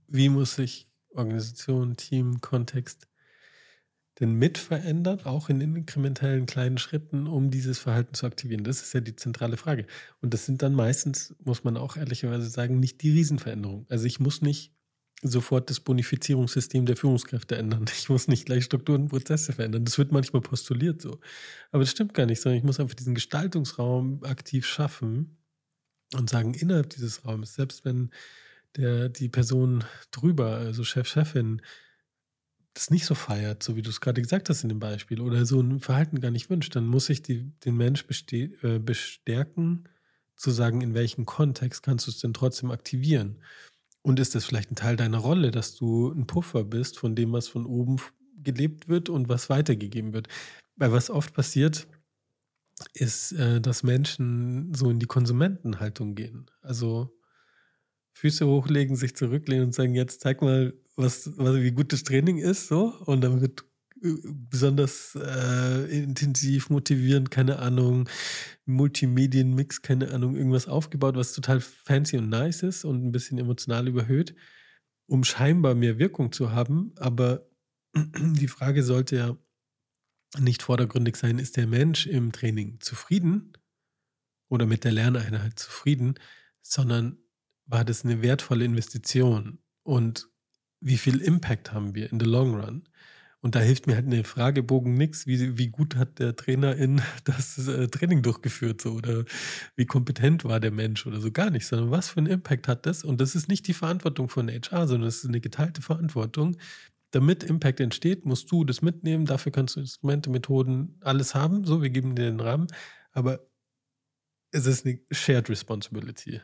[0.08, 3.07] wie muss sich Organisation, Team, Kontext
[4.20, 8.64] denn mit verändert, auch in inkrementellen kleinen Schritten, um dieses Verhalten zu aktivieren?
[8.64, 9.86] Das ist ja die zentrale Frage.
[10.20, 13.86] Und das sind dann meistens, muss man auch ehrlicherweise sagen, nicht die Riesenveränderungen.
[13.88, 14.72] Also ich muss nicht
[15.22, 17.86] sofort das Bonifizierungssystem der Führungskräfte ändern.
[17.96, 19.84] Ich muss nicht gleich Strukturen und Prozesse verändern.
[19.84, 21.18] Das wird manchmal postuliert so.
[21.70, 25.36] Aber das stimmt gar nicht, sondern ich muss einfach diesen Gestaltungsraum aktiv schaffen
[26.14, 28.10] und sagen, innerhalb dieses Raumes, selbst wenn
[28.76, 31.62] der, die Person drüber, also Chef, Chefin,
[32.78, 35.44] das nicht so feiert, so wie du es gerade gesagt hast in dem Beispiel, oder
[35.44, 39.88] so ein Verhalten gar nicht wünscht, dann muss ich die, den Mensch äh, bestärken,
[40.36, 43.42] zu sagen, in welchem Kontext kannst du es denn trotzdem aktivieren?
[44.02, 47.32] Und ist das vielleicht ein Teil deiner Rolle, dass du ein Puffer bist von dem,
[47.32, 47.96] was von oben
[48.36, 50.28] gelebt wird und was weitergegeben wird?
[50.76, 51.88] Weil was oft passiert,
[52.94, 56.46] ist, äh, dass Menschen so in die Konsumentenhaltung gehen.
[56.62, 57.12] Also
[58.12, 62.38] Füße hochlegen, sich zurücklehnen und sagen, jetzt zeig mal, was, was wie gut das Training
[62.38, 62.92] ist, so.
[63.06, 63.64] Und dann wird
[64.02, 68.08] äh, besonders äh, intensiv, motivierend, keine Ahnung,
[68.66, 73.86] Multimedienmix, keine Ahnung, irgendwas aufgebaut, was total fancy und nice ist und ein bisschen emotional
[73.88, 74.34] überhöht,
[75.06, 76.92] um scheinbar mehr Wirkung zu haben.
[76.96, 77.48] Aber
[77.94, 79.36] die Frage sollte ja
[80.38, 83.52] nicht vordergründig sein, ist der Mensch im Training zufrieden
[84.48, 86.14] oder mit der Lerneinheit zufrieden,
[86.60, 87.18] sondern
[87.66, 90.28] war das eine wertvolle Investition und
[90.80, 92.88] wie viel Impact haben wir in the long run?
[93.40, 97.00] Und da hilft mir halt eine Fragebogen nichts, wie, wie gut hat der Trainer in
[97.24, 99.24] das äh, Training durchgeführt so oder
[99.76, 102.84] wie kompetent war der Mensch oder so gar nicht, sondern was für einen Impact hat
[102.84, 103.04] das?
[103.04, 106.56] Und das ist nicht die Verantwortung von HR, sondern es ist eine geteilte Verantwortung.
[107.12, 109.24] Damit Impact entsteht, musst du das mitnehmen.
[109.24, 111.64] Dafür kannst du Instrumente, Methoden, alles haben.
[111.64, 112.66] So, wir geben dir den Rahmen.
[113.12, 113.48] Aber
[114.50, 116.40] es ist eine Shared Responsibility.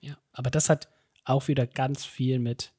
[0.00, 0.88] Ja, aber das hat
[1.24, 2.73] auch wieder ganz viel mit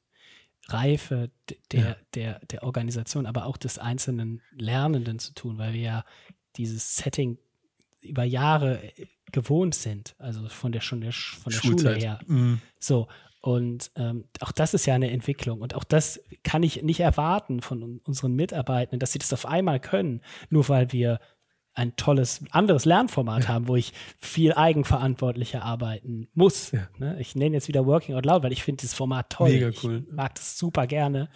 [0.68, 1.30] Reife
[1.72, 1.96] der, ja.
[2.14, 6.04] der, der Organisation, aber auch des einzelnen Lernenden zu tun, weil wir ja
[6.56, 7.38] dieses Setting
[8.00, 12.20] über Jahre äh, gewohnt sind, also von der schon der, von der Schule her.
[12.26, 12.60] Mhm.
[12.78, 13.08] So.
[13.40, 15.60] Und ähm, auch das ist ja eine Entwicklung.
[15.60, 19.78] Und auch das kann ich nicht erwarten von unseren Mitarbeitenden, dass sie das auf einmal
[19.78, 21.20] können, nur weil wir
[21.76, 26.72] ein tolles anderes Lernformat haben, wo ich viel eigenverantwortlicher arbeiten muss.
[26.72, 26.88] Ja.
[26.98, 27.20] Ne?
[27.20, 29.50] Ich nenne jetzt wieder Working Out Loud, weil ich finde dieses Format toll.
[29.50, 30.04] Mega cool.
[30.06, 31.28] Ich mag das super gerne.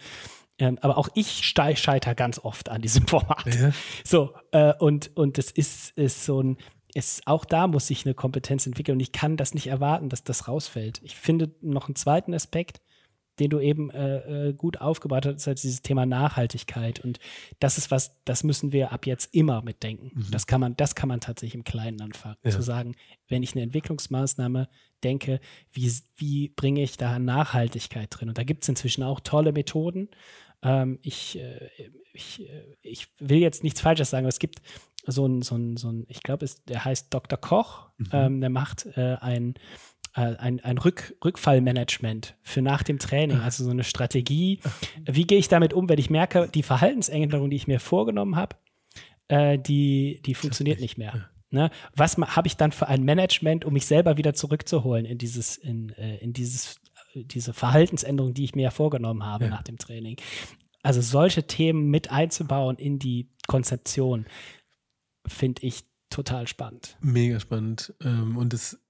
[0.57, 3.55] Ähm, aber auch ich scheitere ganz oft an diesem Format.
[3.55, 3.71] Ja.
[4.03, 6.57] So, äh, und, und es ist, ist so ein,
[6.93, 10.23] ist, auch da muss sich eine Kompetenz entwickeln und ich kann das nicht erwarten, dass
[10.23, 11.01] das rausfällt.
[11.03, 12.81] Ich finde noch einen zweiten Aspekt,
[13.39, 16.99] den du eben äh, äh, gut aufgebaut hast, ist halt dieses Thema Nachhaltigkeit.
[16.99, 17.19] Und
[17.59, 20.11] das ist was, das müssen wir ab jetzt immer mitdenken.
[20.13, 20.31] Mhm.
[20.31, 22.37] Das kann man, das kann man tatsächlich im Kleinen anfangen.
[22.43, 22.51] Ja.
[22.51, 22.95] Zu sagen,
[23.27, 24.69] wenn ich eine Entwicklungsmaßnahme
[25.03, 25.39] denke,
[25.71, 28.29] wie, wie bringe ich da Nachhaltigkeit drin?
[28.29, 30.09] Und da gibt es inzwischen auch tolle Methoden.
[30.61, 31.69] Ähm, ich, äh,
[32.13, 34.61] ich, äh, ich will jetzt nichts Falsches sagen, aber es gibt
[35.07, 37.39] so ein, so ein, so ein ich glaube, der heißt Dr.
[37.39, 38.09] Koch, mhm.
[38.11, 39.55] ähm, der macht äh, ein
[40.13, 44.59] ein, ein Rück, Rückfallmanagement für nach dem Training, also so eine Strategie.
[45.05, 48.57] Wie gehe ich damit um, wenn ich merke, die Verhaltensänderung, die ich mir vorgenommen habe,
[49.29, 51.29] äh, die, die funktioniert nicht mehr.
[51.49, 51.69] Ne?
[51.95, 55.89] Was habe ich dann für ein Management, um mich selber wieder zurückzuholen in dieses, in,
[55.91, 56.75] äh, in dieses,
[57.13, 59.51] äh, diese Verhaltensänderung, die ich mir ja vorgenommen habe ja.
[59.51, 60.17] nach dem Training?
[60.83, 64.25] Also solche Themen mit einzubauen in die Konzeption,
[65.25, 66.97] finde ich total spannend.
[67.01, 67.93] Mega spannend.
[68.01, 68.81] Ähm, und es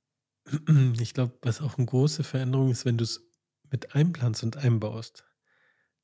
[1.00, 3.28] ich glaube, was auch eine große Veränderung ist, wenn du es
[3.70, 5.24] mit einplanst und einbaust,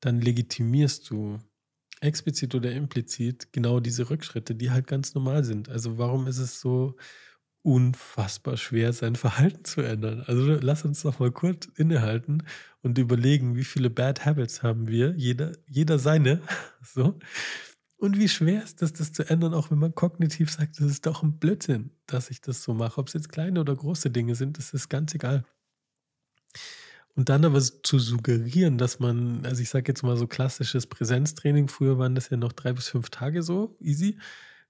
[0.00, 1.38] dann legitimierst du
[2.00, 5.68] explizit oder implizit genau diese Rückschritte, die halt ganz normal sind.
[5.68, 6.96] Also warum ist es so
[7.62, 10.22] unfassbar schwer, sein Verhalten zu ändern?
[10.26, 12.44] Also lass uns doch mal kurz innehalten
[12.82, 16.40] und überlegen, wie viele Bad Habits haben wir, jeder, jeder seine,
[16.82, 17.18] so.
[18.00, 21.04] Und wie schwer ist es, das zu ändern, auch wenn man kognitiv sagt, das ist
[21.06, 23.00] doch ein Blödsinn, dass ich das so mache.
[23.00, 25.44] Ob es jetzt kleine oder große Dinge sind, das ist ganz egal.
[27.16, 31.66] Und dann aber zu suggerieren, dass man, also ich sage jetzt mal so klassisches Präsenztraining,
[31.66, 34.18] früher waren das ja noch drei bis fünf Tage so, easy,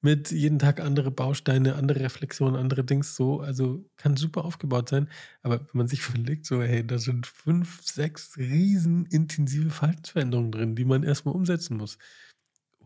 [0.00, 5.10] mit jeden Tag andere Bausteine, andere Reflexionen, andere Dings so, also kann super aufgebaut sein.
[5.42, 10.76] Aber wenn man sich überlegt, so, hey, da sind fünf, sechs riesen intensive Verhaltensveränderungen drin,
[10.76, 11.98] die man erstmal umsetzen muss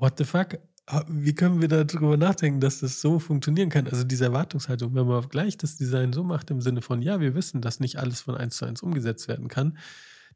[0.02, 0.58] what the fuck?
[1.06, 3.86] Wie können wir darüber nachdenken, dass das so funktionieren kann?
[3.86, 7.36] Also diese Erwartungshaltung, wenn man gleich das Design so macht im Sinne von, ja, wir
[7.36, 9.78] wissen, dass nicht alles von eins zu eins umgesetzt werden kann,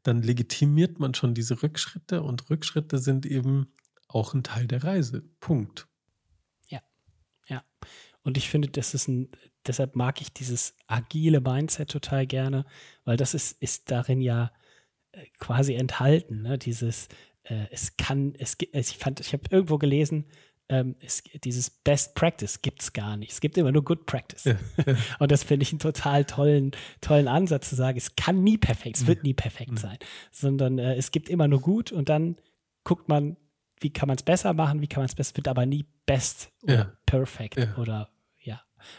[0.03, 3.73] dann legitimiert man schon diese Rückschritte und Rückschritte sind eben
[4.07, 5.21] auch ein Teil der Reise.
[5.41, 5.85] Punkt.
[6.69, 6.79] Ja,
[7.47, 7.61] ja.
[8.23, 9.27] Und ich finde, das ist ein,
[9.65, 12.65] deshalb mag ich dieses agile Mindset total gerne,
[13.03, 14.53] weil das ist, ist darin ja
[15.11, 16.57] äh, quasi enthalten, ne?
[16.57, 17.09] dieses
[17.49, 20.25] äh, es kann, es gibt, ich fand, ich habe irgendwo gelesen,
[20.69, 23.31] ähm, es, dieses Best Practice gibt es gar nicht.
[23.31, 24.43] Es gibt immer nur Good Practice.
[24.43, 24.95] Ja, ja.
[25.19, 28.97] Und das finde ich einen total tollen, tollen Ansatz zu sagen, es kann nie perfekt,
[28.97, 29.77] es wird nie perfekt mhm.
[29.77, 29.97] sein,
[30.31, 32.35] sondern äh, es gibt immer nur gut und dann
[32.83, 33.37] guckt man,
[33.79, 36.51] wie kann man es besser machen, wie kann man es besser, wird aber nie best
[36.63, 36.93] oder ja.
[37.05, 38.09] perfect oder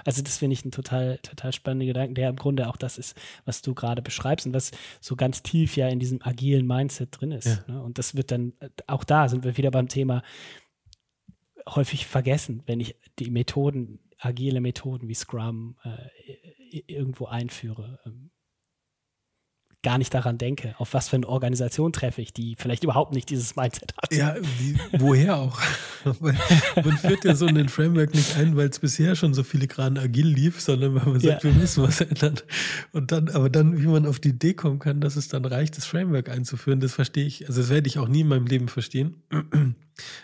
[0.04, 3.16] also das finde ich ein total, total spannender Gedanke, der im Grunde auch das ist,
[3.44, 4.70] was du gerade beschreibst und was
[5.00, 7.46] so ganz tief ja in diesem agilen Mindset drin ist.
[7.46, 7.74] Ja.
[7.74, 7.82] Ne?
[7.82, 8.52] Und das wird dann,
[8.86, 10.22] auch da sind wir wieder beim Thema
[11.68, 18.00] häufig vergessen, wenn ich die Methoden, agile Methoden wie Scrum äh, irgendwo einführe.
[18.04, 18.30] Ähm,
[19.82, 23.30] gar nicht daran denke, auf was für eine Organisation treffe ich, die vielleicht überhaupt nicht
[23.30, 24.12] dieses Mindset hat.
[24.12, 25.60] Ja, wie, woher auch?
[26.20, 30.26] man führt ja so ein Framework nicht ein, weil es bisher schon so filigran agil
[30.26, 31.50] lief, sondern weil man sagt, ja.
[31.50, 32.40] wir müssen was ändern.
[32.92, 35.76] Und dann, aber dann, wie man auf die Idee kommen kann, dass es dann reicht,
[35.76, 38.68] das Framework einzuführen, das verstehe ich, also das werde ich auch nie in meinem Leben
[38.68, 39.22] verstehen.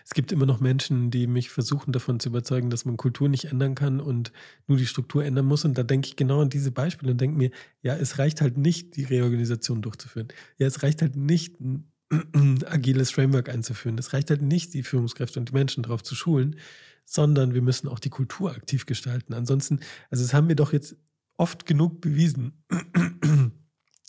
[0.05, 3.47] Es gibt immer noch Menschen, die mich versuchen davon zu überzeugen, dass man Kultur nicht
[3.47, 4.33] ändern kann und
[4.66, 5.64] nur die Struktur ändern muss.
[5.64, 7.51] Und da denke ich genau an diese Beispiele und denke mir,
[7.83, 10.29] ja, es reicht halt nicht, die Reorganisation durchzuführen.
[10.59, 11.91] Ja, es reicht halt nicht, ein
[12.66, 13.99] agiles Framework einzuführen.
[13.99, 16.57] Es reicht halt nicht, die Führungskräfte und die Menschen darauf zu schulen,
[17.05, 19.35] sondern wir müssen auch die Kultur aktiv gestalten.
[19.35, 20.97] Ansonsten, also das haben wir doch jetzt
[21.37, 22.64] oft genug bewiesen,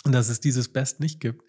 [0.04, 1.44] dass es dieses Best nicht gibt,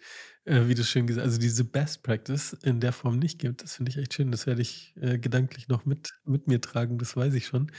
[0.47, 3.63] äh, wie du schön gesagt hast, also diese Best Practice in der Form nicht gibt.
[3.63, 4.31] Das finde ich echt schön.
[4.31, 7.71] Das werde ich äh, gedanklich noch mit, mit mir tragen, das weiß ich schon.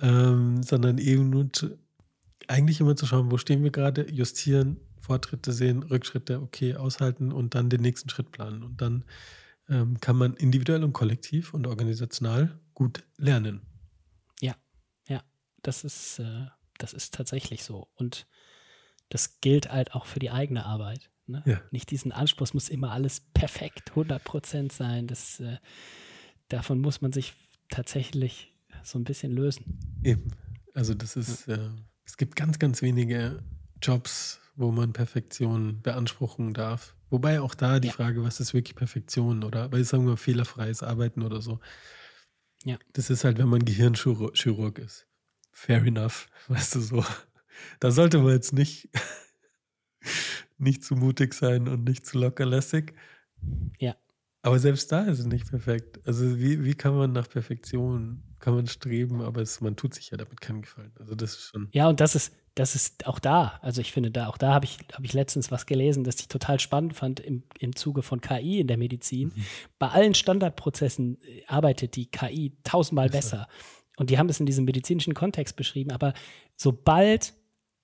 [0.00, 1.78] Ähm, sondern eben nur zu,
[2.48, 7.54] eigentlich immer zu schauen, wo stehen wir gerade, justieren, Fortschritte sehen, Rückschritte, okay, aushalten und
[7.54, 8.64] dann den nächsten Schritt planen.
[8.64, 9.04] Und dann
[9.68, 13.60] ähm, kann man individuell und kollektiv und organisational gut lernen.
[14.40, 14.56] Ja,
[15.08, 15.22] ja,
[15.62, 16.46] das ist, äh,
[16.78, 17.88] das ist tatsächlich so.
[17.94, 18.26] Und
[19.10, 21.10] das gilt halt auch für die eigene Arbeit.
[21.30, 21.42] Ne?
[21.46, 21.60] Ja.
[21.70, 25.06] Nicht diesen Anspruch, es muss immer alles perfekt, 100 Prozent sein.
[25.06, 25.58] Das, äh,
[26.48, 27.34] davon muss man sich
[27.68, 29.78] tatsächlich so ein bisschen lösen.
[30.02, 30.30] Eben.
[30.74, 31.54] Also das ist, ja.
[31.54, 31.70] äh,
[32.04, 33.42] es gibt ganz, ganz wenige
[33.82, 36.94] Jobs, wo man Perfektion beanspruchen darf.
[37.08, 37.94] Wobei auch da die ja.
[37.94, 41.60] Frage, was ist wirklich Perfektion oder, weil sagen wir fehlerfreies Arbeiten oder so.
[42.64, 42.78] Ja.
[42.92, 45.06] Das ist halt, wenn man Gehirnchirurg ist.
[45.50, 47.04] Fair enough, weißt du so.
[47.80, 48.88] Da sollte man jetzt nicht,
[50.60, 52.94] nicht zu mutig sein und nicht zu lockerlässig.
[53.78, 53.96] Ja.
[54.42, 56.00] Aber selbst da ist es nicht perfekt.
[56.06, 60.10] Also wie, wie kann man nach Perfektion, kann man streben, aber es, man tut sich
[60.10, 60.92] ja damit keinen Gefallen.
[60.98, 61.68] Also das ist schon.
[61.72, 63.58] Ja, und das ist, das ist auch da.
[63.60, 66.28] Also ich finde da, auch da habe ich, hab ich letztens was gelesen, das ich
[66.28, 69.32] total spannend fand im, im Zuge von KI in der Medizin.
[69.34, 69.44] Mhm.
[69.78, 73.46] Bei allen Standardprozessen äh, arbeitet die KI tausendmal besser.
[73.98, 75.90] Und die haben es in diesem medizinischen Kontext beschrieben.
[75.90, 76.14] Aber
[76.56, 77.34] sobald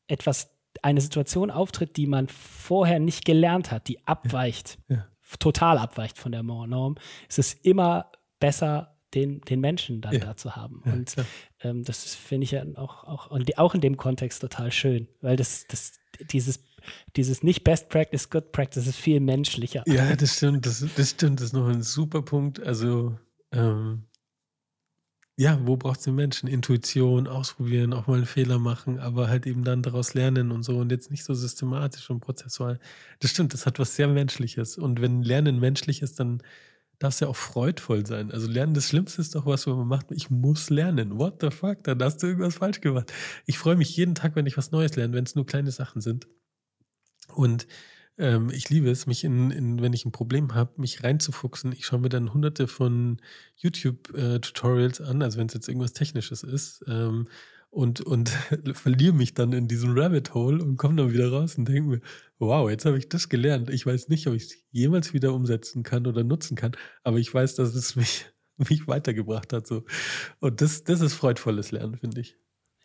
[0.06, 4.96] etwas, eine Situation auftritt, die man vorher nicht gelernt hat, die abweicht, ja.
[4.96, 5.06] Ja.
[5.38, 6.96] total abweicht von der Norm,
[7.28, 10.20] ist es immer besser, den, den Menschen dann ja.
[10.20, 10.82] da zu haben.
[10.84, 11.14] und
[11.60, 15.66] ähm, das finde ich ja auch, auch, auch in dem Kontext total schön, weil das,
[15.68, 15.92] das,
[16.30, 16.64] dieses
[17.16, 19.82] dieses nicht Best Practice, Good Practice ist viel menschlicher.
[19.86, 22.62] Ja, das stimmt, das, das stimmt, das ist noch ein super Punkt.
[22.62, 23.18] Also
[23.52, 24.04] ähm,
[25.38, 26.48] ja, wo braucht es den Menschen?
[26.48, 30.78] Intuition, ausprobieren, auch mal einen Fehler machen, aber halt eben dann daraus lernen und so
[30.78, 32.78] und jetzt nicht so systematisch und prozessual.
[33.20, 34.78] Das stimmt, das hat was sehr Menschliches.
[34.78, 36.42] Und wenn Lernen menschlich ist, dann
[36.98, 38.30] darf es ja auch freudvoll sein.
[38.32, 41.18] Also Lernen, das Schlimmste ist doch was, wo man macht, ich muss lernen.
[41.18, 41.84] What the fuck?
[41.84, 43.12] Dann hast du irgendwas falsch gemacht.
[43.44, 46.00] Ich freue mich jeden Tag, wenn ich was Neues lerne, wenn es nur kleine Sachen
[46.00, 46.26] sind.
[47.34, 47.66] Und
[48.18, 51.72] ähm, ich liebe es, mich in, in, wenn ich ein Problem habe, mich reinzufuchsen.
[51.72, 53.20] Ich schaue mir dann hunderte von
[53.56, 57.28] YouTube-Tutorials äh, an, also wenn es jetzt irgendwas Technisches ist, ähm,
[57.70, 58.30] und, und
[58.72, 62.00] verliere mich dann in diesem Rabbit Hole und komme dann wieder raus und denke mir,
[62.38, 63.68] wow, jetzt habe ich das gelernt.
[63.68, 67.32] Ich weiß nicht, ob ich es jemals wieder umsetzen kann oder nutzen kann, aber ich
[67.32, 69.66] weiß, dass es mich, mich weitergebracht hat.
[69.66, 69.84] So.
[70.40, 72.38] Und das, das ist freudvolles Lernen, finde ich.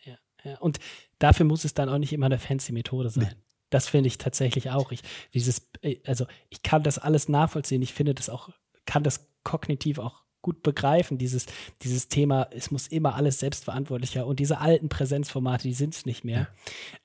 [0.04, 0.80] Ja, ja, und
[1.20, 3.34] dafür muss es dann auch nicht immer eine fancy Methode sein.
[3.72, 4.92] Das finde ich tatsächlich auch.
[4.92, 5.02] Ich,
[5.34, 7.82] dieses, äh, also ich kann das alles nachvollziehen.
[7.82, 8.50] Ich finde das auch,
[8.86, 11.46] kann das kognitiv auch gut begreifen, dieses,
[11.84, 16.24] dieses Thema, es muss immer alles selbstverantwortlicher und diese alten Präsenzformate, die sind es nicht
[16.24, 16.48] mehr.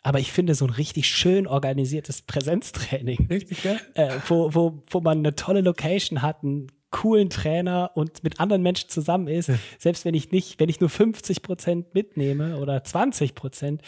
[0.02, 3.76] Aber ich finde so ein richtig schön organisiertes Präsenztraining, richtig, ja?
[3.94, 8.62] äh, wo, wo, wo man eine tolle Location hat, einen coolen Trainer und mit anderen
[8.62, 9.58] Menschen zusammen ist, ja.
[9.78, 13.82] selbst wenn ich nicht, wenn ich nur 50 Prozent mitnehme oder 20 Prozent,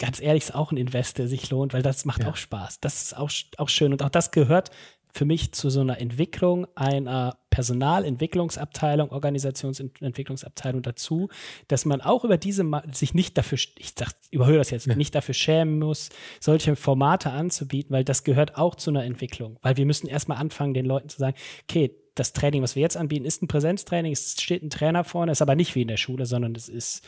[0.00, 2.30] ganz ehrlich, ist auch ein Invest, der sich lohnt, weil das macht ja.
[2.30, 2.80] auch Spaß.
[2.80, 3.92] Das ist auch, auch schön.
[3.92, 4.70] Und auch das gehört
[5.12, 11.28] für mich zu so einer Entwicklung einer Personalentwicklungsabteilung, Organisationsentwicklungsabteilung dazu,
[11.68, 14.94] dass man auch über diese, sich nicht dafür, ich dachte, überhöre das jetzt, ja.
[14.94, 19.58] nicht dafür schämen muss, solche Formate anzubieten, weil das gehört auch zu einer Entwicklung.
[19.62, 21.36] Weil wir müssen erstmal anfangen, den Leuten zu sagen,
[21.68, 25.32] okay, das Training, was wir jetzt anbieten, ist ein Präsenztraining, es steht ein Trainer vorne,
[25.32, 27.04] ist aber nicht wie in der Schule, sondern es ist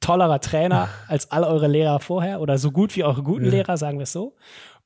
[0.00, 3.50] tollerer Trainer als all eure Lehrer vorher oder so gut wie eure guten ja.
[3.50, 4.36] Lehrer, sagen wir es so.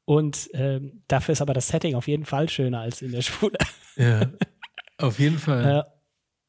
[0.05, 3.59] Und ähm, dafür ist aber das Setting auf jeden Fall schöner als in der Schule.
[3.97, 4.23] Ja,
[4.99, 5.81] auf jeden Fall.
[5.81, 5.83] Äh,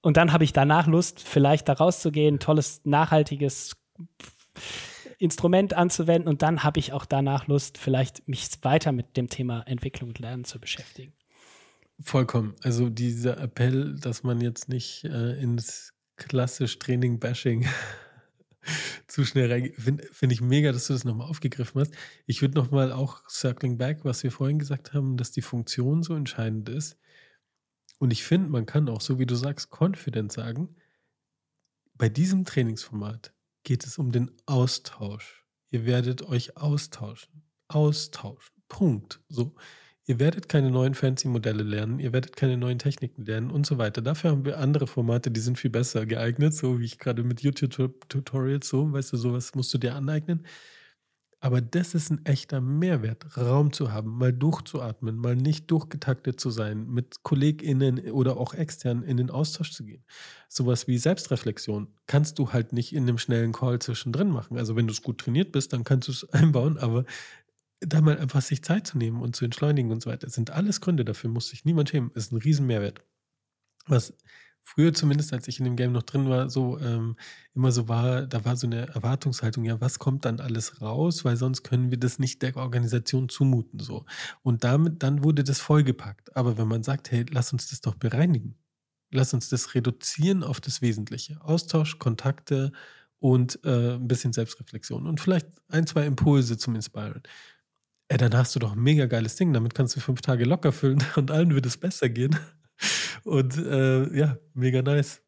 [0.01, 3.75] und dann habe ich danach Lust, vielleicht da rauszugehen, tolles, nachhaltiges
[5.17, 6.29] Instrument anzuwenden.
[6.29, 10.19] Und dann habe ich auch danach Lust, vielleicht mich weiter mit dem Thema Entwicklung und
[10.19, 11.13] Lernen zu beschäftigen.
[12.01, 12.55] Vollkommen.
[12.63, 17.67] Also dieser Appell, dass man jetzt nicht äh, ins klassisch Training-Bashing
[19.07, 19.73] zu schnell rein.
[19.77, 21.93] Finde find ich mega, dass du das nochmal aufgegriffen hast.
[22.25, 26.15] Ich würde nochmal auch circling back, was wir vorhin gesagt haben, dass die Funktion so
[26.15, 26.97] entscheidend ist.
[27.99, 30.75] Und ich finde, man kann auch, so wie du sagst, confident sagen,
[31.95, 33.33] bei diesem Trainingsformat
[33.63, 35.45] geht es um den Austausch.
[35.69, 37.43] Ihr werdet euch austauschen.
[37.67, 38.55] Austauschen.
[38.69, 39.19] Punkt.
[39.27, 39.53] So.
[40.09, 43.77] Ihr werdet keine neuen fancy Modelle lernen, ihr werdet keine neuen Techniken lernen und so
[43.77, 44.01] weiter.
[44.01, 47.41] Dafür haben wir andere Formate, die sind viel besser geeignet, so wie ich gerade mit
[47.41, 50.47] YouTube-Tutorials, so, weißt du, sowas musst du dir aneignen.
[51.41, 56.49] Aber das ist ein echter Mehrwert, Raum zu haben, mal durchzuatmen, mal nicht durchgetaktet zu
[56.49, 60.03] sein, mit KollegInnen oder auch extern in den Austausch zu gehen.
[60.49, 64.57] Sowas wie Selbstreflexion kannst du halt nicht in einem schnellen Call zwischendrin machen.
[64.57, 67.05] Also wenn du es gut trainiert bist, dann kannst du es einbauen, aber
[67.81, 70.51] da mal einfach sich Zeit zu nehmen und zu entschleunigen und so weiter, das sind
[70.51, 72.11] alles Gründe dafür, muss sich niemand schämen.
[72.13, 73.01] Das ist ein Riesenmehrwert.
[73.87, 74.13] Was
[74.63, 77.15] früher zumindest, als ich in dem Game noch drin war, so ähm,
[77.55, 81.37] immer so war, da war so eine Erwartungshaltung, ja, was kommt dann alles raus, weil
[81.37, 84.05] sonst können wir das nicht der Organisation zumuten, so.
[84.43, 86.35] Und damit, dann wurde das vollgepackt.
[86.35, 88.57] Aber wenn man sagt, hey, lass uns das doch bereinigen,
[89.09, 91.41] lass uns das reduzieren auf das Wesentliche.
[91.41, 92.71] Austausch, Kontakte
[93.19, 97.23] und äh, ein bisschen Selbstreflexion und vielleicht ein, zwei Impulse zum Inspiren.
[98.09, 99.53] Ey, dann hast du doch ein mega geiles Ding.
[99.53, 102.35] Damit kannst du fünf Tage locker füllen und allen wird es besser gehen.
[103.23, 105.21] Und äh, ja, mega nice.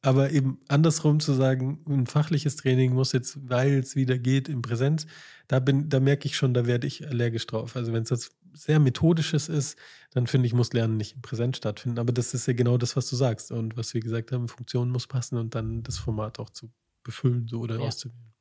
[0.00, 4.62] Aber eben andersrum zu sagen, ein fachliches Training muss jetzt, weil es wieder geht, in
[4.62, 5.06] Präsenz,
[5.48, 7.76] da bin, da merke ich schon, da werde ich allergisch drauf.
[7.76, 9.76] Also wenn es jetzt sehr methodisches ist,
[10.12, 11.98] dann finde ich, muss Lernen nicht in Präsenz stattfinden.
[11.98, 13.50] Aber das ist ja genau das, was du sagst.
[13.50, 16.70] Und was wir gesagt haben, Funktion muss passen und dann das Format auch zu
[17.02, 17.82] befüllen so oder ja.
[17.82, 18.32] auszuwählen.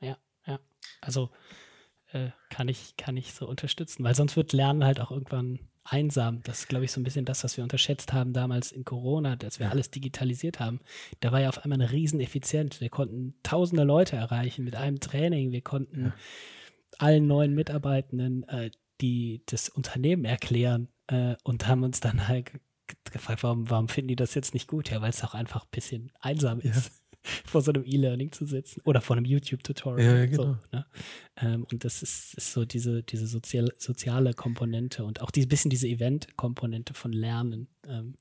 [0.00, 0.16] Ja,
[0.46, 0.60] ja.
[1.00, 1.30] Also
[2.12, 6.42] äh, kann, ich, kann ich so unterstützen, weil sonst wird Lernen halt auch irgendwann einsam.
[6.42, 9.36] Das ist, glaube ich, so ein bisschen das, was wir unterschätzt haben damals in Corona,
[9.36, 10.80] dass wir alles digitalisiert haben.
[11.20, 12.80] Da war ja auf einmal eine Rieseneffizienz.
[12.80, 15.52] Wir konnten tausende Leute erreichen mit einem Training.
[15.52, 16.14] Wir konnten ja.
[16.98, 22.52] allen neuen Mitarbeitenden äh, die das Unternehmen erklären äh, und haben uns dann halt
[23.12, 24.90] gefragt, warum, warum finden die das jetzt nicht gut?
[24.90, 26.86] Ja, weil es auch einfach ein bisschen einsam ist.
[26.86, 27.05] Ja
[27.44, 30.18] vor so einem E-Learning zu sitzen oder vor einem YouTube-Tutorial.
[30.18, 30.42] Ja, genau.
[30.42, 30.86] So, ne?
[31.36, 35.70] ähm, und das ist, ist, so diese, diese sozial, soziale Komponente und auch ein bisschen
[35.70, 38.14] diese Event-Komponente von Lernen, ähm,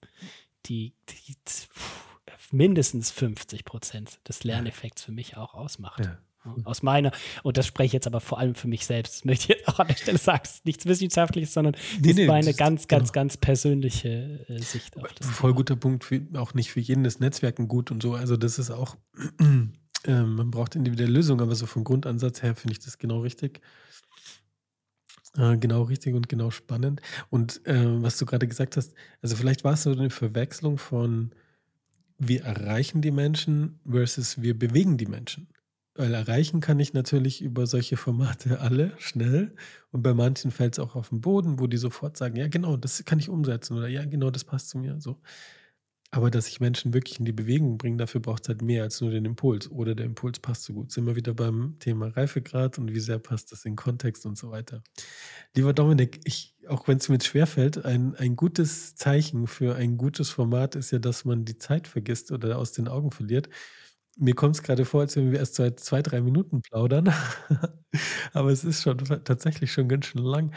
[0.66, 2.06] die, die pff,
[2.52, 6.06] mindestens 50 Prozent des Lerneffekts für mich auch ausmacht.
[6.06, 6.18] Ja.
[6.64, 7.12] Aus meiner,
[7.44, 9.68] und das spreche ich jetzt aber vor allem für mich selbst, das möchte ich jetzt
[9.68, 13.12] auch an der Stelle sagen, ist nichts Wissenschaftliches, sondern nee, ist nee, meine ganz, ganz,
[13.12, 13.24] genau.
[13.24, 15.28] ganz persönliche äh, Sicht auf das.
[15.28, 18.14] Voll guter Punkt, für, auch nicht für jeden das Netzwerken gut und so.
[18.14, 18.96] Also das ist auch,
[20.06, 23.62] äh, man braucht individuelle Lösungen, aber so vom Grundansatz her finde ich das genau richtig.
[25.38, 27.02] Äh, genau richtig und genau spannend.
[27.30, 31.32] Und äh, was du gerade gesagt hast, also vielleicht war es so eine Verwechslung von
[32.18, 35.48] wir erreichen die Menschen versus wir bewegen die Menschen.
[35.98, 39.56] Weil erreichen kann ich natürlich über solche Formate alle schnell.
[39.92, 42.76] Und bei manchen fällt es auch auf den Boden, wo die sofort sagen, ja genau,
[42.78, 45.00] das kann ich umsetzen oder ja genau, das passt zu mir.
[45.00, 45.22] So.
[46.12, 49.02] Aber dass ich Menschen wirklich in die Bewegung bringe, dafür braucht es halt mehr als
[49.02, 49.70] nur den Impuls.
[49.70, 50.92] Oder der Impuls passt so gut.
[50.92, 54.52] Sind wir wieder beim Thema Reifegrad und wie sehr passt das in Kontext und so
[54.52, 54.82] weiter.
[55.56, 60.30] Lieber Dominik, ich, auch wenn es mir schwerfällt, ein, ein gutes Zeichen für ein gutes
[60.30, 63.50] Format ist ja, dass man die Zeit vergisst oder aus den Augen verliert.
[64.18, 67.14] Mir kommt es gerade vor, als wenn wir erst seit zwei, drei Minuten plaudern.
[68.34, 70.54] Aber es ist schon tatsächlich schon ganz schön lang.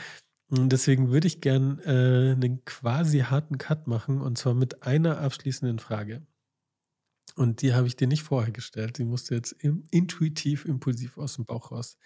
[0.51, 5.19] Und deswegen würde ich gern äh, einen quasi harten Cut machen und zwar mit einer
[5.19, 6.27] abschließenden Frage.
[7.37, 8.99] Und die habe ich dir nicht vorher gestellt.
[8.99, 11.99] Die musst du jetzt im, intuitiv, impulsiv aus dem Bauch raus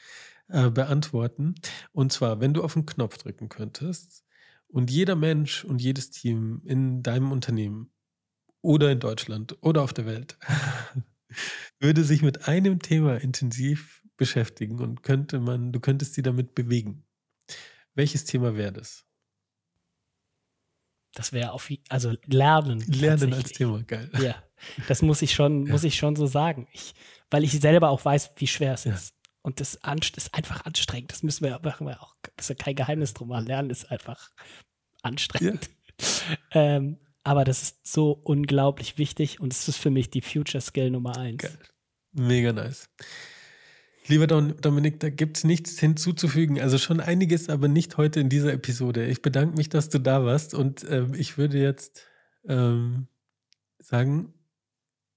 [0.49, 1.55] äh, beantworten.
[1.93, 4.25] Und zwar, wenn du auf den Knopf drücken könntest
[4.69, 7.93] und jeder Mensch und jedes Team in deinem Unternehmen
[8.61, 10.39] oder in Deutschland oder auf der Welt
[11.79, 17.05] würde sich mit einem Thema intensiv beschäftigen und könnte man, du könntest sie damit bewegen.
[17.95, 19.05] Welches Thema wäre das?
[21.15, 22.81] Das wäre auf, also Lernen.
[22.81, 24.11] Lernen als Thema, geil.
[24.19, 24.43] Ja,
[24.89, 25.73] das muss ich schon, ja.
[25.73, 26.69] muss ich schon so sagen.
[26.73, 26.95] Ich,
[27.31, 28.95] weil ich selber auch weiß, wie schwer es ja.
[28.95, 29.15] ist.
[29.43, 31.13] Und das ist einfach anstrengend.
[31.13, 33.31] Das müssen wir, machen wir auch, das ist ja kein Geheimnis drum.
[33.31, 34.31] Lernen ist einfach
[35.03, 35.69] anstrengend.
[36.01, 36.37] Ja.
[36.53, 40.91] ähm, aber das ist so unglaublich wichtig und es ist für mich die Future Skill
[40.91, 41.43] Nummer eins.
[41.43, 41.59] Geil.
[42.13, 42.89] Mega nice.
[44.09, 46.61] Lieber Dominik, da gibt es nichts hinzuzufügen.
[46.61, 49.07] Also schon einiges, aber nicht heute in dieser Episode.
[49.07, 52.07] Ich bedanke mich, dass du da warst und ähm, ich würde jetzt
[52.49, 53.07] ähm,
[53.79, 54.35] sagen,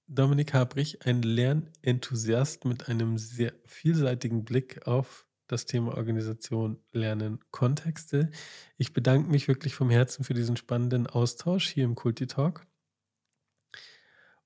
[0.06, 8.30] Dominik Habrich, ein Lernenthusiast mit einem sehr vielseitigen Blick auf das Thema Organisation, Lernen, Kontexte.
[8.76, 12.66] Ich bedanke mich wirklich vom Herzen für diesen spannenden Austausch hier im Kulti Talk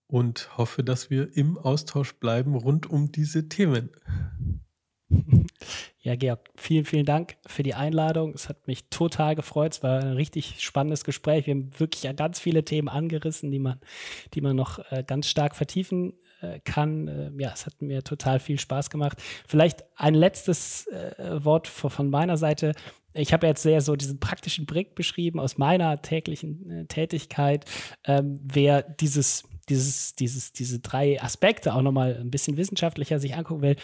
[0.06, 3.90] und hoffe, dass wir im Austausch bleiben rund um diese Themen.
[6.02, 8.32] Ja, Georg, vielen, vielen Dank für die Einladung.
[8.32, 9.74] Es hat mich total gefreut.
[9.74, 11.46] Es war ein richtig spannendes Gespräch.
[11.46, 13.78] Wir haben wirklich ganz viele Themen angerissen, die man,
[14.32, 16.14] die man noch äh, ganz stark vertiefen
[16.64, 17.08] kann.
[17.08, 19.18] Äh, ja, es hat mir total viel Spaß gemacht.
[19.46, 22.72] Vielleicht ein letztes äh, Wort von meiner Seite.
[23.12, 27.64] Ich habe jetzt sehr so diesen praktischen Brick beschrieben aus meiner täglichen Tätigkeit.
[28.04, 33.62] Ähm, wer dieses, dieses, dieses, diese drei Aspekte auch nochmal ein bisschen wissenschaftlicher sich angucken
[33.62, 33.76] will,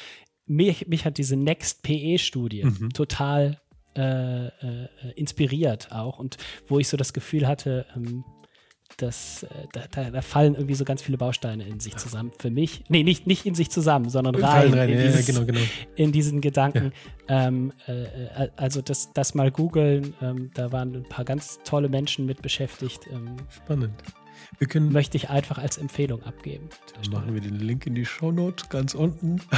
[0.46, 2.90] mich, mich hat diese Next PE-Studie mhm.
[2.90, 3.60] total
[3.96, 6.36] äh, äh, inspiriert auch und
[6.68, 8.24] wo ich so das Gefühl hatte, ähm,
[8.96, 9.48] dass äh,
[9.90, 12.32] da, da, fallen irgendwie so ganz viele Bausteine in sich zusammen.
[12.38, 15.46] Für mich, nee, nicht, nicht in sich zusammen, sondern rein, rein in, dieses, ja, genau,
[15.46, 15.60] genau.
[15.96, 16.92] in, diesen Gedanken.
[17.28, 17.48] Ja.
[17.48, 21.88] Ähm, äh, äh, also das, das mal googeln, ähm, da waren ein paar ganz tolle
[21.88, 23.06] Menschen mit beschäftigt.
[23.12, 24.02] Ähm, Spannend.
[24.58, 26.68] Wir können, möchte ich einfach als Empfehlung abgeben.
[26.94, 29.40] Dann machen wir den Link in die Shownote ganz unten.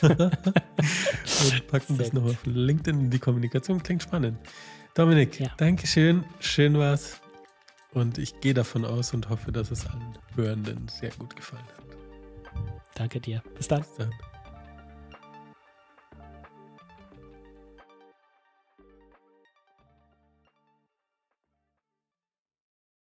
[0.02, 3.82] Und packen das noch auf LinkedIn in die Kommunikation.
[3.82, 4.38] Klingt spannend.
[4.94, 5.48] Dominik, ja.
[5.56, 6.24] Dankeschön.
[6.40, 7.19] Schön war's.
[7.92, 11.96] Und ich gehe davon aus und hoffe, dass es allen Hörenden sehr gut gefallen hat.
[12.94, 13.42] Danke dir.
[13.56, 13.80] Bis dann.
[13.80, 14.12] Bis dann.